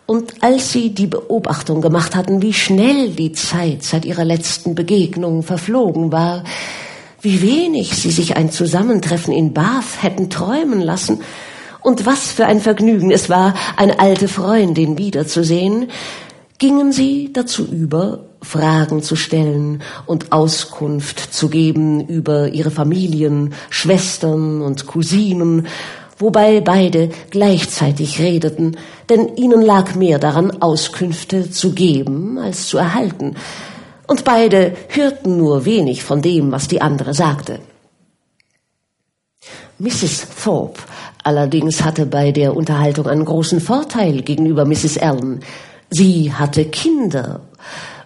[0.05, 5.41] und als sie die Beobachtung gemacht hatten, wie schnell die Zeit seit ihrer letzten Begegnung
[5.41, 6.43] verflogen war,
[7.21, 11.21] wie wenig sie sich ein Zusammentreffen in Bath hätten träumen lassen,
[11.81, 15.87] und was für ein Vergnügen es war, eine alte Freundin wiederzusehen,
[16.57, 24.61] gingen sie dazu über, Fragen zu stellen und Auskunft zu geben über ihre Familien, Schwestern
[24.61, 25.67] und Cousinen,
[26.17, 28.77] wobei beide gleichzeitig redeten,
[29.09, 33.35] denn ihnen lag mehr daran, Auskünfte zu geben als zu erhalten,
[34.07, 37.59] und beide hörten nur wenig von dem, was die andere sagte.
[39.79, 40.27] Mrs.
[40.43, 40.79] Thorpe
[41.23, 44.99] allerdings hatte bei der Unterhaltung einen großen Vorteil gegenüber Mrs.
[44.99, 45.39] Allen.
[45.89, 47.41] Sie hatte Kinder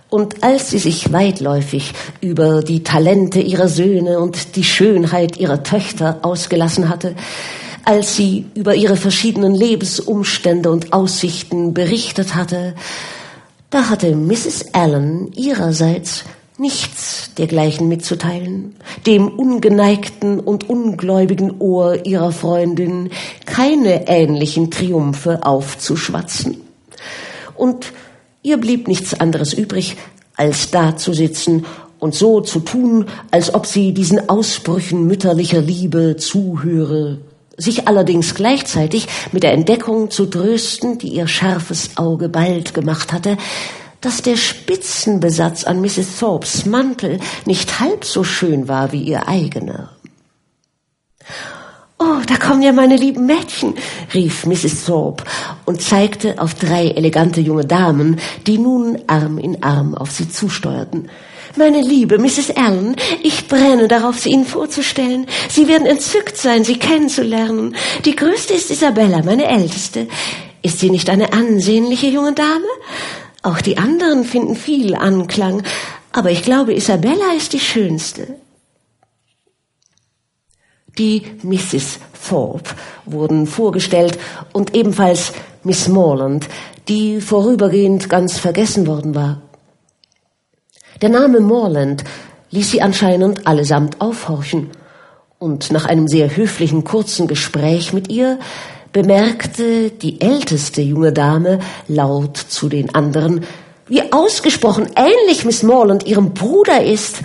[0.09, 6.19] und als sie sich weitläufig über die Talente ihrer Söhne und die Schönheit ihrer Töchter
[6.23, 7.15] ausgelassen hatte,
[7.85, 12.75] als sie über ihre verschiedenen Lebensumstände und Aussichten berichtet hatte,
[13.69, 14.73] da hatte Mrs.
[14.73, 16.23] Allen ihrerseits
[16.57, 18.75] nichts dergleichen mitzuteilen,
[19.05, 23.11] dem ungeneigten und ungläubigen Ohr ihrer Freundin
[23.45, 26.68] keine ähnlichen Triumphe aufzuschwatzen.
[27.59, 27.91] Und
[28.41, 29.97] ihr blieb nichts anderes übrig,
[30.37, 31.65] als dazusitzen
[31.99, 37.19] und so zu tun, als ob sie diesen Ausbrüchen mütterlicher Liebe zuhöre,
[37.57, 43.37] sich allerdings gleichzeitig mit der Entdeckung zu trösten, die ihr scharfes Auge bald gemacht hatte,
[43.99, 46.19] dass der Spitzenbesatz an Mrs.
[46.19, 49.89] Thorpes Mantel nicht halb so schön war wie ihr eigener.
[52.01, 53.75] Oh, da kommen ja meine lieben Mädchen,
[54.13, 54.85] rief Mrs.
[54.85, 55.25] Thorpe
[55.65, 61.09] und zeigte auf drei elegante junge Damen, die nun Arm in Arm auf sie zusteuerten.
[61.57, 62.51] Meine liebe Mrs.
[62.55, 65.25] Allen, ich brenne darauf, sie Ihnen vorzustellen.
[65.49, 67.75] Sie werden entzückt sein, Sie kennenzulernen.
[68.05, 70.07] Die größte ist Isabella, meine älteste.
[70.61, 72.67] Ist sie nicht eine ansehnliche junge Dame?
[73.41, 75.63] Auch die anderen finden viel Anklang,
[76.13, 78.35] aber ich glaube, Isabella ist die schönste.
[80.99, 81.99] Die Mrs.
[82.27, 82.71] Thorpe
[83.05, 84.19] wurden vorgestellt
[84.51, 85.31] und ebenfalls
[85.63, 86.47] Miss Morland,
[86.89, 89.41] die vorübergehend ganz vergessen worden war.
[91.01, 92.03] Der Name Morland
[92.51, 94.71] ließ sie anscheinend allesamt aufhorchen,
[95.37, 98.37] und nach einem sehr höflichen kurzen Gespräch mit ihr
[98.91, 103.45] bemerkte die älteste junge Dame laut zu den anderen,
[103.87, 107.21] wie ausgesprochen ähnlich Miss Morland ihrem Bruder ist.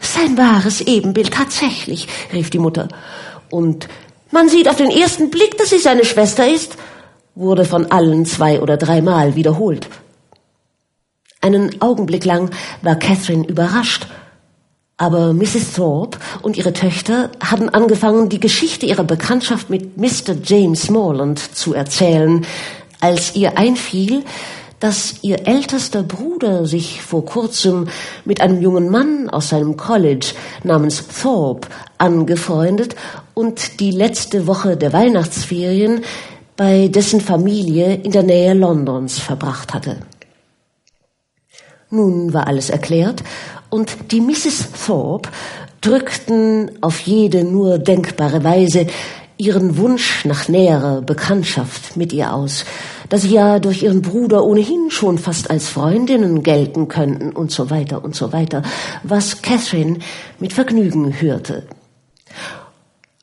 [0.00, 2.88] Sein wahres Ebenbild tatsächlich, rief die Mutter.
[3.50, 3.88] Und
[4.30, 6.76] man sieht auf den ersten Blick, dass sie seine Schwester ist,
[7.34, 9.88] wurde von allen zwei oder dreimal wiederholt.
[11.40, 12.50] Einen Augenblick lang
[12.82, 14.06] war Catherine überrascht,
[14.96, 15.72] aber Mrs.
[15.74, 20.36] Thorpe und ihre Töchter hatten angefangen, die Geschichte ihrer Bekanntschaft mit Mr.
[20.44, 22.46] James Morland zu erzählen,
[23.00, 24.22] als ihr einfiel,
[24.80, 27.88] dass ihr ältester Bruder sich vor kurzem
[28.24, 30.32] mit einem jungen Mann aus seinem College
[30.64, 31.68] namens Thorpe
[31.98, 32.96] angefreundet
[33.34, 36.02] und die letzte Woche der Weihnachtsferien
[36.56, 39.98] bei dessen Familie in der Nähe Londons verbracht hatte.
[41.90, 43.22] Nun war alles erklärt,
[43.68, 44.68] und die Mrs.
[44.86, 45.30] Thorpe
[45.80, 48.86] drückten auf jede nur denkbare Weise
[49.40, 52.64] ihren Wunsch nach näherer Bekanntschaft mit ihr aus,
[53.08, 57.70] da sie ja durch ihren Bruder ohnehin schon fast als Freundinnen gelten könnten und so
[57.70, 58.62] weiter und so weiter,
[59.02, 59.98] was Catherine
[60.38, 61.66] mit Vergnügen hörte.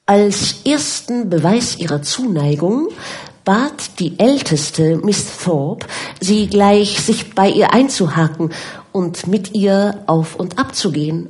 [0.08, 2.88] Als ersten Beweis ihrer Zuneigung
[3.46, 5.86] bat die älteste Miss Thorpe,
[6.20, 8.52] sie gleich sich bei ihr einzuhaken
[8.92, 11.30] und mit ihr auf und ab zu gehen.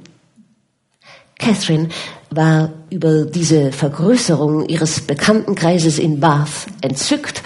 [1.37, 1.89] Catherine
[2.29, 7.41] war über diese Vergrößerung ihres Bekanntenkreises in Bath entzückt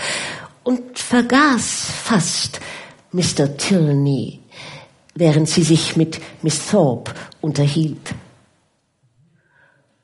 [0.64, 2.60] und vergaß fast
[3.12, 3.58] Mr.
[3.58, 4.40] Tilney,
[5.16, 7.12] während sie sich mit Miss Thorpe
[7.42, 8.14] unterhielt.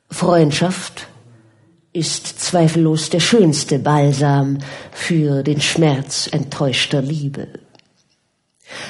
[0.10, 1.08] Freundschaft
[1.94, 4.60] ist zweifellos der schönste Balsam
[4.92, 7.48] für den Schmerz enttäuschter Liebe.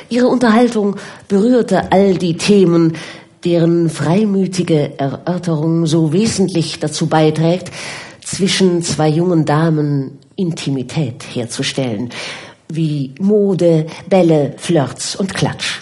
[0.10, 2.98] Ihre Unterhaltung berührte all die Themen,
[3.48, 7.72] deren freimütige Erörterung so wesentlich dazu beiträgt,
[8.22, 12.10] zwischen zwei jungen Damen Intimität herzustellen,
[12.68, 15.80] wie Mode, Bälle, Flirts und Klatsch.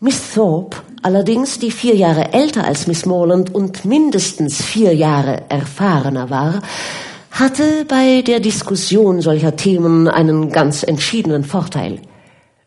[0.00, 6.28] Miss Thorpe allerdings, die vier Jahre älter als Miss Morland und mindestens vier Jahre erfahrener
[6.28, 6.60] war,
[7.30, 12.00] hatte bei der Diskussion solcher Themen einen ganz entschiedenen Vorteil.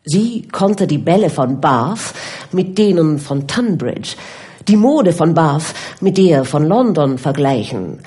[0.04, 2.14] Sie konnte die Bälle von Bath
[2.50, 4.16] mit denen von Tunbridge,
[4.66, 8.00] die Mode von Bath mit der von London vergleichen,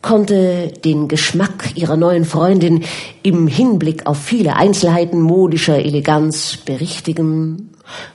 [0.00, 2.84] konnte den Geschmack ihrer neuen Freundin
[3.24, 7.70] im Hinblick auf viele Einzelheiten modischer Eleganz berichtigen,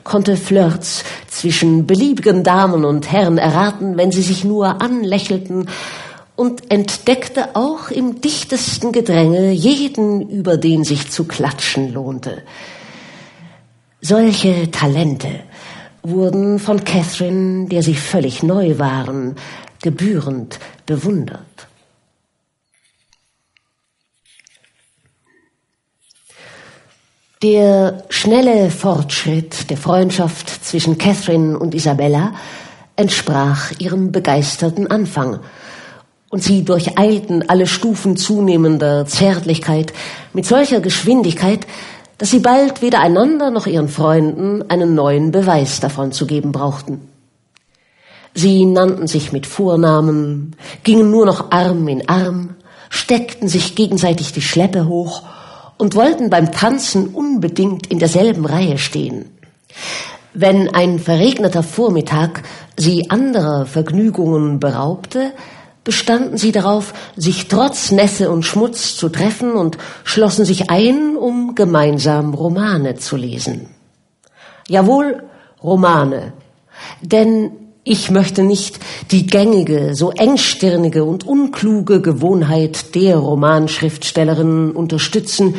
[0.05, 5.67] konnte Flirts zwischen beliebigen Damen und Herren erraten, wenn sie sich nur anlächelten,
[6.37, 12.43] und entdeckte auch im dichtesten Gedränge jeden, über den sich zu klatschen lohnte.
[14.07, 15.31] Solche Talente
[16.03, 19.35] wurden von Catherine, der sie völlig neu waren,
[19.81, 21.67] gebührend bewundert.
[27.41, 32.35] Der schnelle Fortschritt der Freundschaft zwischen Catherine und Isabella
[32.95, 35.39] entsprach ihrem begeisterten Anfang,
[36.29, 39.93] und sie durcheilten alle Stufen zunehmender Zärtlichkeit
[40.33, 41.65] mit solcher Geschwindigkeit,
[42.17, 47.09] dass sie bald weder einander noch ihren Freunden einen neuen Beweis davon zu geben brauchten.
[48.33, 52.55] Sie nannten sich mit Vornamen, gingen nur noch Arm in Arm,
[52.89, 55.23] steckten sich gegenseitig die Schleppe hoch
[55.77, 59.25] und wollten beim Tanzen unbedingt in derselben Reihe stehen.
[60.33, 62.43] Wenn ein verregneter Vormittag
[62.77, 65.31] sie anderer Vergnügungen beraubte,
[65.85, 71.55] bestanden sie darauf, sich trotz Nässe und Schmutz zu treffen und schlossen sich ein, um
[71.55, 73.69] gemeinsam Romane zu lesen.
[74.67, 75.23] Jawohl,
[75.63, 76.33] Romane.
[77.01, 77.51] Denn
[77.87, 78.79] ich möchte nicht
[79.11, 85.53] die gängige, so engstirnige und unkluge Gewohnheit der Romanschriftstellerinnen unterstützen,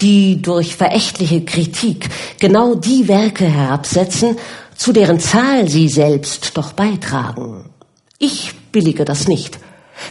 [0.00, 2.08] die durch verächtliche Kritik
[2.38, 4.36] genau die Werke herabsetzen,
[4.76, 7.70] zu deren Zahl sie selbst doch beitragen.
[8.20, 9.58] Ich billige das nicht.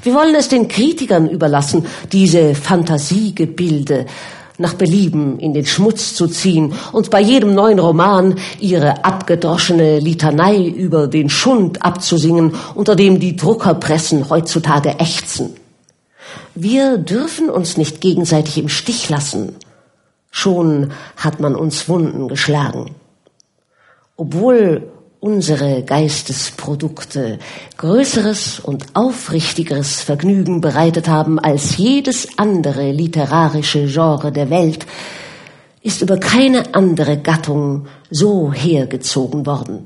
[0.01, 4.05] Wir wollen es den Kritikern überlassen, diese Fantasiegebilde
[4.57, 10.65] nach Belieben in den Schmutz zu ziehen und bei jedem neuen Roman ihre abgedroschene Litanei
[10.65, 15.55] über den Schund abzusingen, unter dem die Druckerpressen heutzutage ächzen.
[16.55, 19.55] Wir dürfen uns nicht gegenseitig im Stich lassen.
[20.29, 22.95] Schon hat man uns Wunden geschlagen.
[24.15, 24.91] Obwohl
[25.23, 27.39] unsere Geistesprodukte
[27.77, 34.85] größeres und aufrichtigeres Vergnügen bereitet haben als jedes andere literarische Genre der Welt,
[35.81, 39.85] ist über keine andere Gattung so hergezogen worden.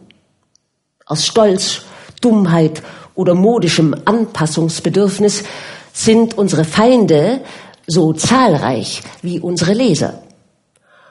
[1.05, 1.83] Aus Stolz,
[2.19, 2.81] Dummheit
[3.13, 5.43] oder modischem Anpassungsbedürfnis
[5.93, 7.41] sind unsere Feinde
[7.85, 10.23] so zahlreich wie unsere Leser.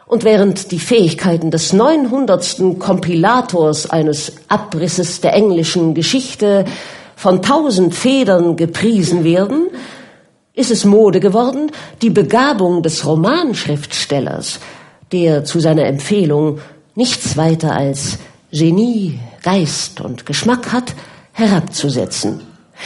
[0.06, 6.64] Und während die Fähigkeiten des neunhundertsten Kompilators eines Abrisses der englischen Geschichte
[7.16, 9.68] von tausend Federn gepriesen werden,
[10.54, 14.60] ist es Mode geworden, die Begabung des Romanschriftstellers,
[15.10, 16.60] der zu seiner Empfehlung
[16.94, 18.18] nichts weiter als
[18.52, 20.94] Genie, Geist und Geschmack hat,
[21.32, 22.42] herabzusetzen,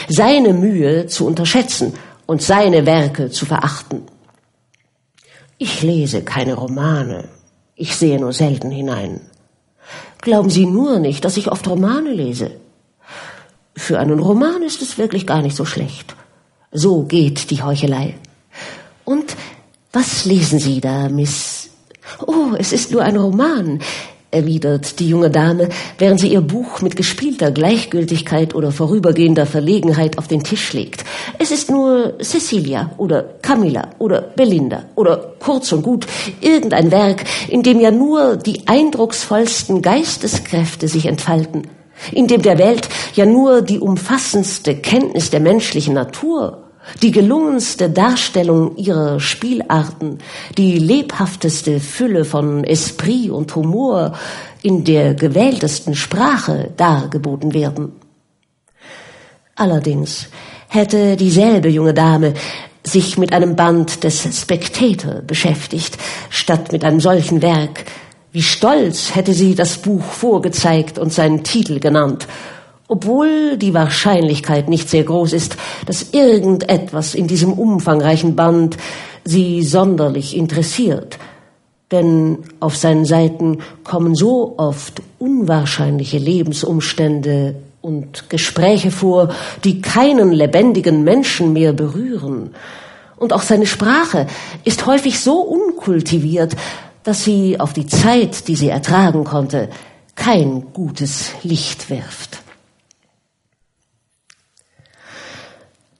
[0.09, 1.93] seine Mühe zu unterschätzen
[2.27, 4.10] und seine Werke zu verachten.
[5.63, 7.29] Ich lese keine Romane.
[7.77, 9.21] Ich sehe nur selten hinein.
[10.23, 12.53] Glauben Sie nur nicht, dass ich oft Romane lese.
[13.77, 16.17] Für einen Roman ist es wirklich gar nicht so schlecht.
[16.73, 18.15] So geht die Heuchelei.
[19.05, 19.37] Und
[19.93, 21.69] was lesen Sie da, Miss?
[22.27, 23.81] Oh, es ist nur ein Roman
[24.31, 25.69] erwidert die junge Dame,
[25.99, 31.05] während sie ihr Buch mit gespielter Gleichgültigkeit oder vorübergehender Verlegenheit auf den Tisch legt.
[31.39, 36.07] Es ist nur Cecilia oder Camilla oder Belinda oder kurz und gut
[36.41, 41.69] irgendein Werk, in dem ja nur die eindrucksvollsten Geisteskräfte sich entfalten,
[42.13, 46.70] in dem der Welt ja nur die umfassendste Kenntnis der menschlichen Natur
[47.03, 50.19] die gelungenste Darstellung ihrer Spielarten,
[50.57, 54.13] die lebhafteste Fülle von Esprit und Humor
[54.63, 57.93] in der gewähltesten Sprache dargeboten werden.
[59.55, 60.29] Allerdings
[60.69, 62.35] hätte dieselbe junge Dame
[62.83, 65.99] sich mit einem Band des Spectator beschäftigt,
[66.31, 67.85] statt mit einem solchen Werk.
[68.33, 72.27] Wie stolz hätte sie das Buch vorgezeigt und seinen Titel genannt
[72.91, 78.77] obwohl die Wahrscheinlichkeit nicht sehr groß ist, dass irgendetwas in diesem umfangreichen Band
[79.25, 81.17] sie sonderlich interessiert.
[81.93, 89.29] Denn auf seinen Seiten kommen so oft unwahrscheinliche Lebensumstände und Gespräche vor,
[89.63, 92.51] die keinen lebendigen Menschen mehr berühren.
[93.17, 94.27] Und auch seine Sprache
[94.65, 96.57] ist häufig so unkultiviert,
[97.05, 99.69] dass sie auf die Zeit, die sie ertragen konnte,
[100.17, 102.40] kein gutes Licht wirft.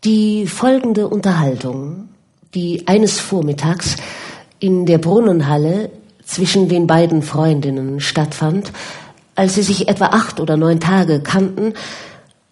[0.05, 2.09] Die folgende Unterhaltung,
[2.55, 3.97] die eines Vormittags
[4.59, 5.91] in der Brunnenhalle
[6.25, 8.73] zwischen den beiden Freundinnen stattfand,
[9.35, 11.75] als sie sich etwa acht oder neun Tage kannten,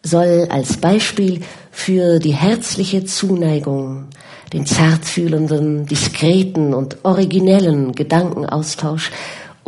[0.03, 1.41] soll als Beispiel
[1.71, 4.09] für die herzliche Zuneigung,
[4.53, 9.11] den zartfühlenden, diskreten und originellen Gedankenaustausch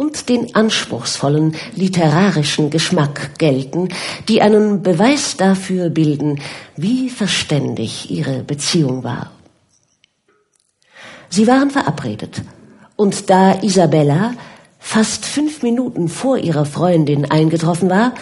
[0.01, 3.91] und den anspruchsvollen literarischen Geschmack gelten,
[4.29, 6.41] die einen Beweis dafür bilden,
[6.75, 9.31] wie verständig ihre Beziehung war.
[11.29, 12.41] Sie waren verabredet,
[12.97, 14.33] und da Isabella
[14.79, 18.15] fast fünf Minuten vor ihrer Freundin eingetroffen war,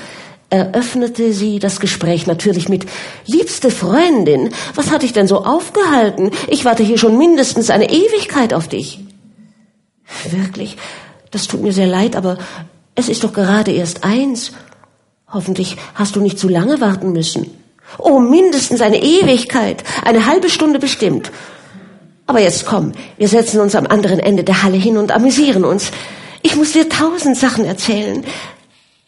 [0.50, 2.86] eröffnete sie das Gespräch natürlich mit
[3.24, 6.32] Liebste Freundin, was hat dich denn so aufgehalten?
[6.48, 8.98] Ich warte hier schon mindestens eine Ewigkeit auf dich.
[10.28, 10.76] Wirklich,
[11.30, 12.38] das tut mir sehr leid, aber
[12.94, 14.52] es ist doch gerade erst eins.
[15.30, 17.50] Hoffentlich hast du nicht zu lange warten müssen.
[17.98, 21.30] Oh, mindestens eine Ewigkeit, eine halbe Stunde bestimmt.
[22.26, 25.90] Aber jetzt komm, wir setzen uns am anderen Ende der Halle hin und amüsieren uns.
[26.42, 28.24] Ich muss dir tausend Sachen erzählen.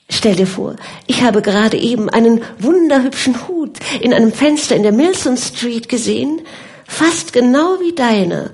[0.08, 4.92] Stell dir vor, ich habe gerade eben einen wunderhübschen Hut in einem Fenster in der
[4.92, 6.40] Milson Street gesehen,
[6.86, 8.50] fast genau wie deiner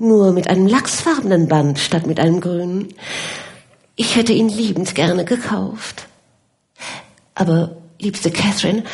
[0.00, 2.94] nur mit einem lachsfarbenen Band statt mit einem grünen.
[3.96, 6.06] Ich hätte ihn liebend gerne gekauft.
[7.34, 8.84] Aber, liebste Catherine,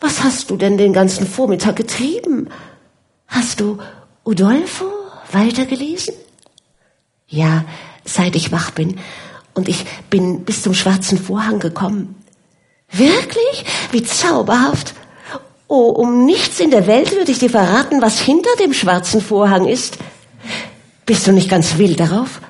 [0.00, 2.48] was hast du denn den ganzen Vormittag getrieben?
[3.26, 3.78] Hast du
[4.24, 4.86] Udolfo
[5.32, 6.14] weitergelesen?
[7.28, 7.64] Ja,
[8.04, 9.00] seit ich wach bin.
[9.54, 12.14] Und ich bin bis zum schwarzen Vorhang gekommen.
[12.92, 13.64] Wirklich?
[13.90, 14.94] Wie zauberhaft.
[15.68, 19.66] Oh, um nichts in der Welt würde ich dir verraten, was hinter dem schwarzen Vorhang
[19.66, 19.98] ist.
[21.06, 22.40] Bist du nicht ganz wild darauf?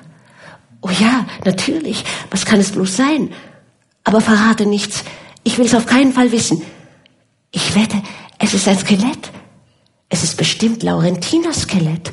[0.81, 2.03] Oh ja, natürlich.
[2.31, 3.31] Was kann es bloß sein?
[4.03, 5.03] Aber verrate nichts.
[5.43, 6.61] Ich will es auf keinen Fall wissen.
[7.51, 8.01] Ich wette,
[8.39, 9.31] es ist ein Skelett.
[10.09, 12.11] Es ist bestimmt Laurentinas Skelett.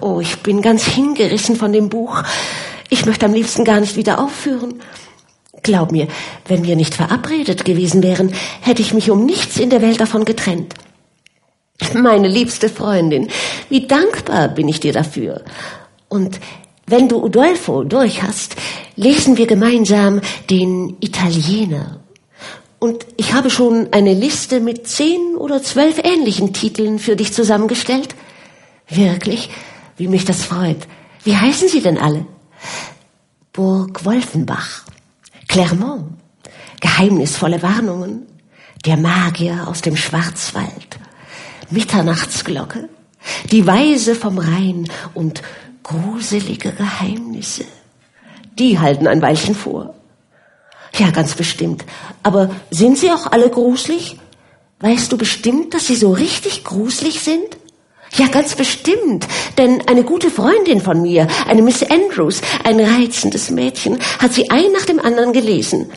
[0.00, 2.22] Oh, ich bin ganz hingerissen von dem Buch.
[2.88, 4.80] Ich möchte am liebsten gar nicht wieder aufführen.
[5.62, 6.06] Glaub mir,
[6.46, 10.24] wenn wir nicht verabredet gewesen wären, hätte ich mich um nichts in der Welt davon
[10.24, 10.74] getrennt.
[11.94, 13.28] Meine liebste Freundin,
[13.68, 15.42] wie dankbar bin ich dir dafür.
[16.08, 16.40] Und
[16.86, 18.56] wenn du Udolfo durch hast,
[18.94, 20.20] lesen wir gemeinsam
[20.50, 22.00] den Italiener.
[22.78, 28.14] Und ich habe schon eine Liste mit zehn oder zwölf ähnlichen Titeln für dich zusammengestellt.
[28.88, 29.50] Wirklich?
[29.96, 30.86] Wie mich das freut.
[31.24, 32.26] Wie heißen sie denn alle?
[33.52, 34.84] Burg Wolfenbach,
[35.48, 36.12] Clermont,
[36.80, 38.26] geheimnisvolle Warnungen,
[38.84, 40.98] der Magier aus dem Schwarzwald,
[41.70, 42.88] Mitternachtsglocke,
[43.50, 45.42] die Weise vom Rhein und
[45.82, 47.64] gruselige Geheimnisse.
[48.58, 49.94] Die halten ein Weilchen vor.
[50.94, 51.84] Ja, ganz bestimmt.
[52.22, 54.18] Aber sind sie auch alle gruselig?
[54.80, 57.56] Weißt du bestimmt, dass sie so richtig gruselig sind?
[58.14, 59.26] Ja, ganz bestimmt.
[59.58, 64.72] Denn eine gute Freundin von mir, eine Miss Andrews, ein reizendes Mädchen, hat sie ein
[64.72, 65.90] nach dem anderen gelesen.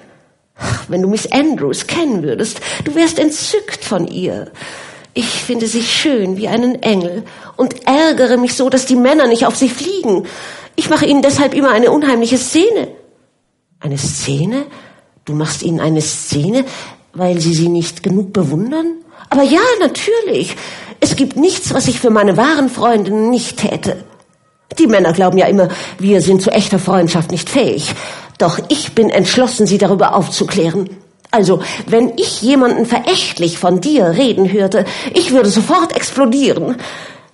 [0.90, 4.52] Wenn du Miss Andrews kennen würdest, du wärst entzückt von ihr.
[5.20, 7.24] Ich finde sie schön wie einen Engel
[7.58, 10.26] und ärgere mich so, dass die Männer nicht auf sie fliegen.
[10.78, 12.88] Ich mache ihnen deshalb immer eine unheimliche Szene.
[13.82, 14.66] Eine Szene?
[15.26, 16.64] Du machst ihnen eine Szene,
[17.12, 18.94] weil sie sie nicht genug bewundern?
[19.30, 20.56] Aber ja, natürlich.
[21.02, 24.06] Es gibt nichts, was ich für meine wahren Freundinnen nicht täte.
[24.78, 25.68] Die Männer glauben ja immer,
[25.98, 27.94] wir sind zu echter Freundschaft nicht fähig.
[28.38, 30.90] Doch ich bin entschlossen, sie darüber aufzuklären.
[31.32, 36.78] Also, wenn ich jemanden verächtlich von dir reden hörte, ich würde sofort explodieren.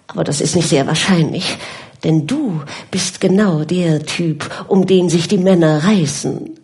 [0.08, 1.58] Aber das ist nicht sehr wahrscheinlich,
[2.04, 6.58] denn du bist genau der Typ, um den sich die Männer reißen.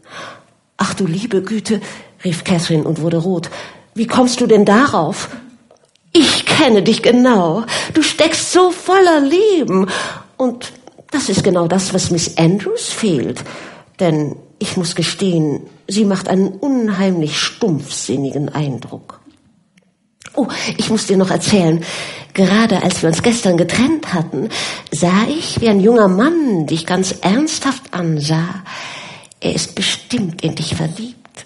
[0.78, 1.80] Ach du liebe Güte,
[2.24, 3.50] rief Catherine und wurde rot.
[3.94, 5.30] Wie kommst du denn darauf?
[6.14, 7.64] Ich kenne dich genau.
[7.94, 9.88] Du steckst so voller Leben.
[10.38, 10.72] Und
[11.12, 13.42] das ist genau das, was Miss Andrews fehlt.
[14.02, 19.22] Denn ich muss gestehen, sie macht einen unheimlich stumpfsinnigen Eindruck.
[20.36, 20.48] Oh,
[20.78, 21.84] ich muss dir noch erzählen.
[22.34, 24.50] Gerade als wir uns gestern getrennt hatten,
[24.92, 28.64] sah ich, wie ein junger Mann dich ganz ernsthaft ansah.
[29.40, 31.46] Er ist bestimmt in dich verliebt.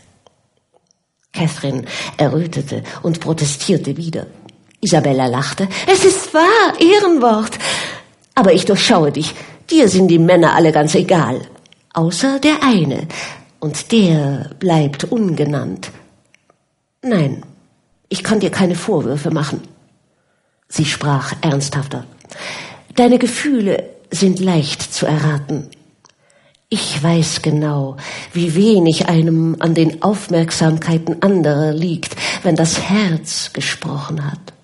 [1.33, 1.83] Catherine
[2.15, 4.27] errötete und protestierte wieder.
[4.79, 5.67] Isabella lachte.
[5.91, 7.57] Es ist wahr, Ehrenwort.
[8.33, 9.33] Aber ich durchschaue dich.
[9.69, 11.41] Dir sind die Männer alle ganz egal.
[11.95, 13.07] Außer der eine.
[13.61, 15.91] Und der bleibt ungenannt.
[17.01, 17.43] Nein,
[18.09, 19.61] ich kann dir keine Vorwürfe machen.
[20.67, 22.05] Sie sprach ernsthafter.
[22.95, 25.69] Deine Gefühle sind leicht zu erraten.
[26.67, 27.95] Ich weiß genau,
[28.33, 34.54] wie wenig einem an den Aufmerksamkeiten anderer liegt, wenn das Herz gesprochen hat.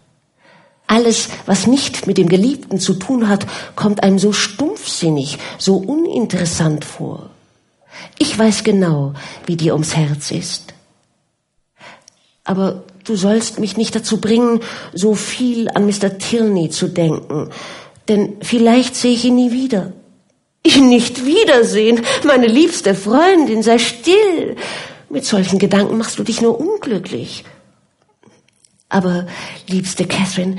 [0.91, 6.83] Alles, was nicht mit dem Geliebten zu tun hat, kommt einem so stumpfsinnig, so uninteressant
[6.83, 7.29] vor.
[8.19, 9.13] Ich weiß genau,
[9.45, 10.73] wie dir ums Herz ist.
[12.43, 14.59] Aber du sollst mich nicht dazu bringen,
[14.91, 16.17] so viel an Mr.
[16.17, 17.51] Tilney zu denken,
[18.09, 19.93] denn vielleicht sehe ich ihn nie wieder.
[20.63, 24.57] Ihn nicht wiedersehen, meine liebste Freundin, sei still.
[25.09, 27.45] Mit solchen Gedanken machst du dich nur unglücklich.
[28.91, 29.25] Aber,
[29.67, 30.57] liebste Catherine,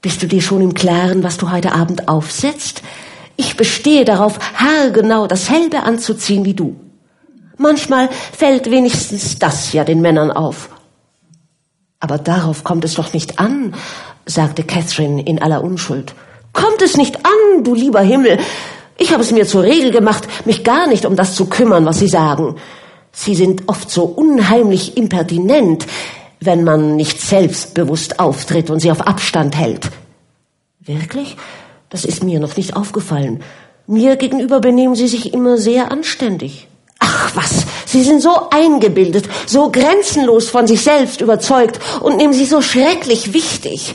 [0.00, 2.80] bist du dir schon im Klaren, was du heute Abend aufsetzt?
[3.36, 6.80] Ich bestehe darauf, haargenau dasselbe anzuziehen wie du.
[7.58, 10.70] Manchmal fällt wenigstens das ja den Männern auf.
[12.00, 13.74] Aber darauf kommt es doch nicht an,
[14.24, 16.14] sagte Catherine in aller Unschuld.
[16.54, 18.38] Kommt es nicht an, du lieber Himmel.
[18.96, 21.98] Ich habe es mir zur Regel gemacht, mich gar nicht um das zu kümmern, was
[21.98, 22.56] Sie sagen.
[23.12, 25.86] Sie sind oft so unheimlich impertinent
[26.40, 29.90] wenn man nicht selbstbewusst auftritt und sie auf Abstand hält.
[30.80, 31.36] Wirklich?
[31.90, 33.42] Das ist mir noch nicht aufgefallen.
[33.86, 36.68] Mir gegenüber benehmen Sie sich immer sehr anständig.
[36.98, 42.50] Ach was, Sie sind so eingebildet, so grenzenlos von sich selbst überzeugt und nehmen sich
[42.50, 43.94] so schrecklich wichtig.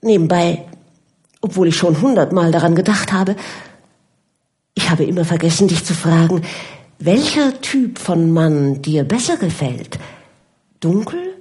[0.00, 0.64] Nebenbei,
[1.40, 3.36] obwohl ich schon hundertmal daran gedacht habe,
[4.74, 6.40] ich ich habe immer vergessen, dich zu fragen,
[6.98, 9.98] welcher Typ von Mann dir besser gefällt.
[10.80, 11.34] Dunkel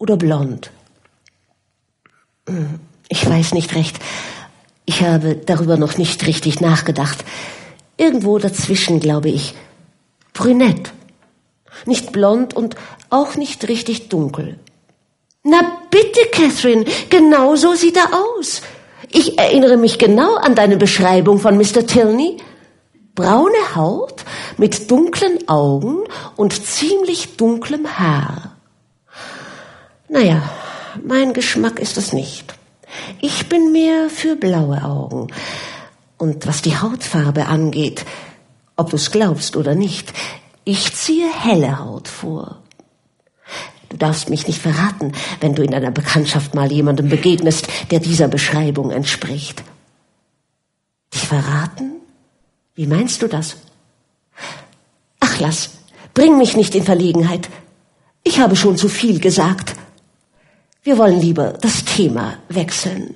[0.00, 0.72] oder blond?
[2.48, 4.00] Hm, ich weiß nicht recht.
[4.86, 7.24] Ich habe darüber noch nicht richtig nachgedacht.
[7.96, 9.54] Irgendwo dazwischen, glaube ich.
[10.32, 10.92] Brünett.
[11.86, 12.74] Nicht blond und
[13.10, 14.58] auch nicht richtig dunkel.
[15.44, 18.62] Na bitte, Catherine, genau so sieht er aus.
[19.10, 21.86] Ich erinnere mich genau an deine Beschreibung von Mr.
[21.86, 22.38] Tilney.
[23.14, 24.24] Braune Haut
[24.56, 26.04] mit dunklen Augen
[26.36, 28.49] und ziemlich dunklem Haar.
[30.10, 30.42] Naja,
[31.06, 32.54] mein Geschmack ist es nicht.
[33.20, 35.28] Ich bin mehr für blaue Augen.
[36.18, 38.04] Und was die Hautfarbe angeht,
[38.74, 40.12] ob du es glaubst oder nicht,
[40.64, 42.58] ich ziehe helle Haut vor.
[43.88, 48.26] Du darfst mich nicht verraten, wenn du in deiner Bekanntschaft mal jemandem begegnest, der dieser
[48.26, 49.62] Beschreibung entspricht.
[51.14, 51.92] Dich verraten?
[52.74, 53.58] Wie meinst du das?
[55.20, 55.70] Ach, lass,
[56.14, 57.48] bring mich nicht in Verlegenheit.
[58.24, 59.76] Ich habe schon zu viel gesagt.
[60.82, 63.14] Wir wollen lieber das Thema wechseln.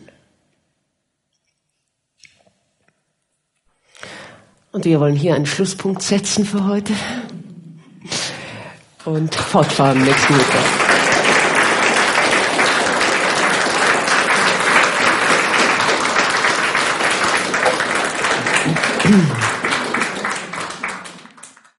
[4.72, 6.92] Und wir wollen hier einen Schlusspunkt setzen für heute
[9.04, 10.84] und fortfahren nächsten Mittwoch.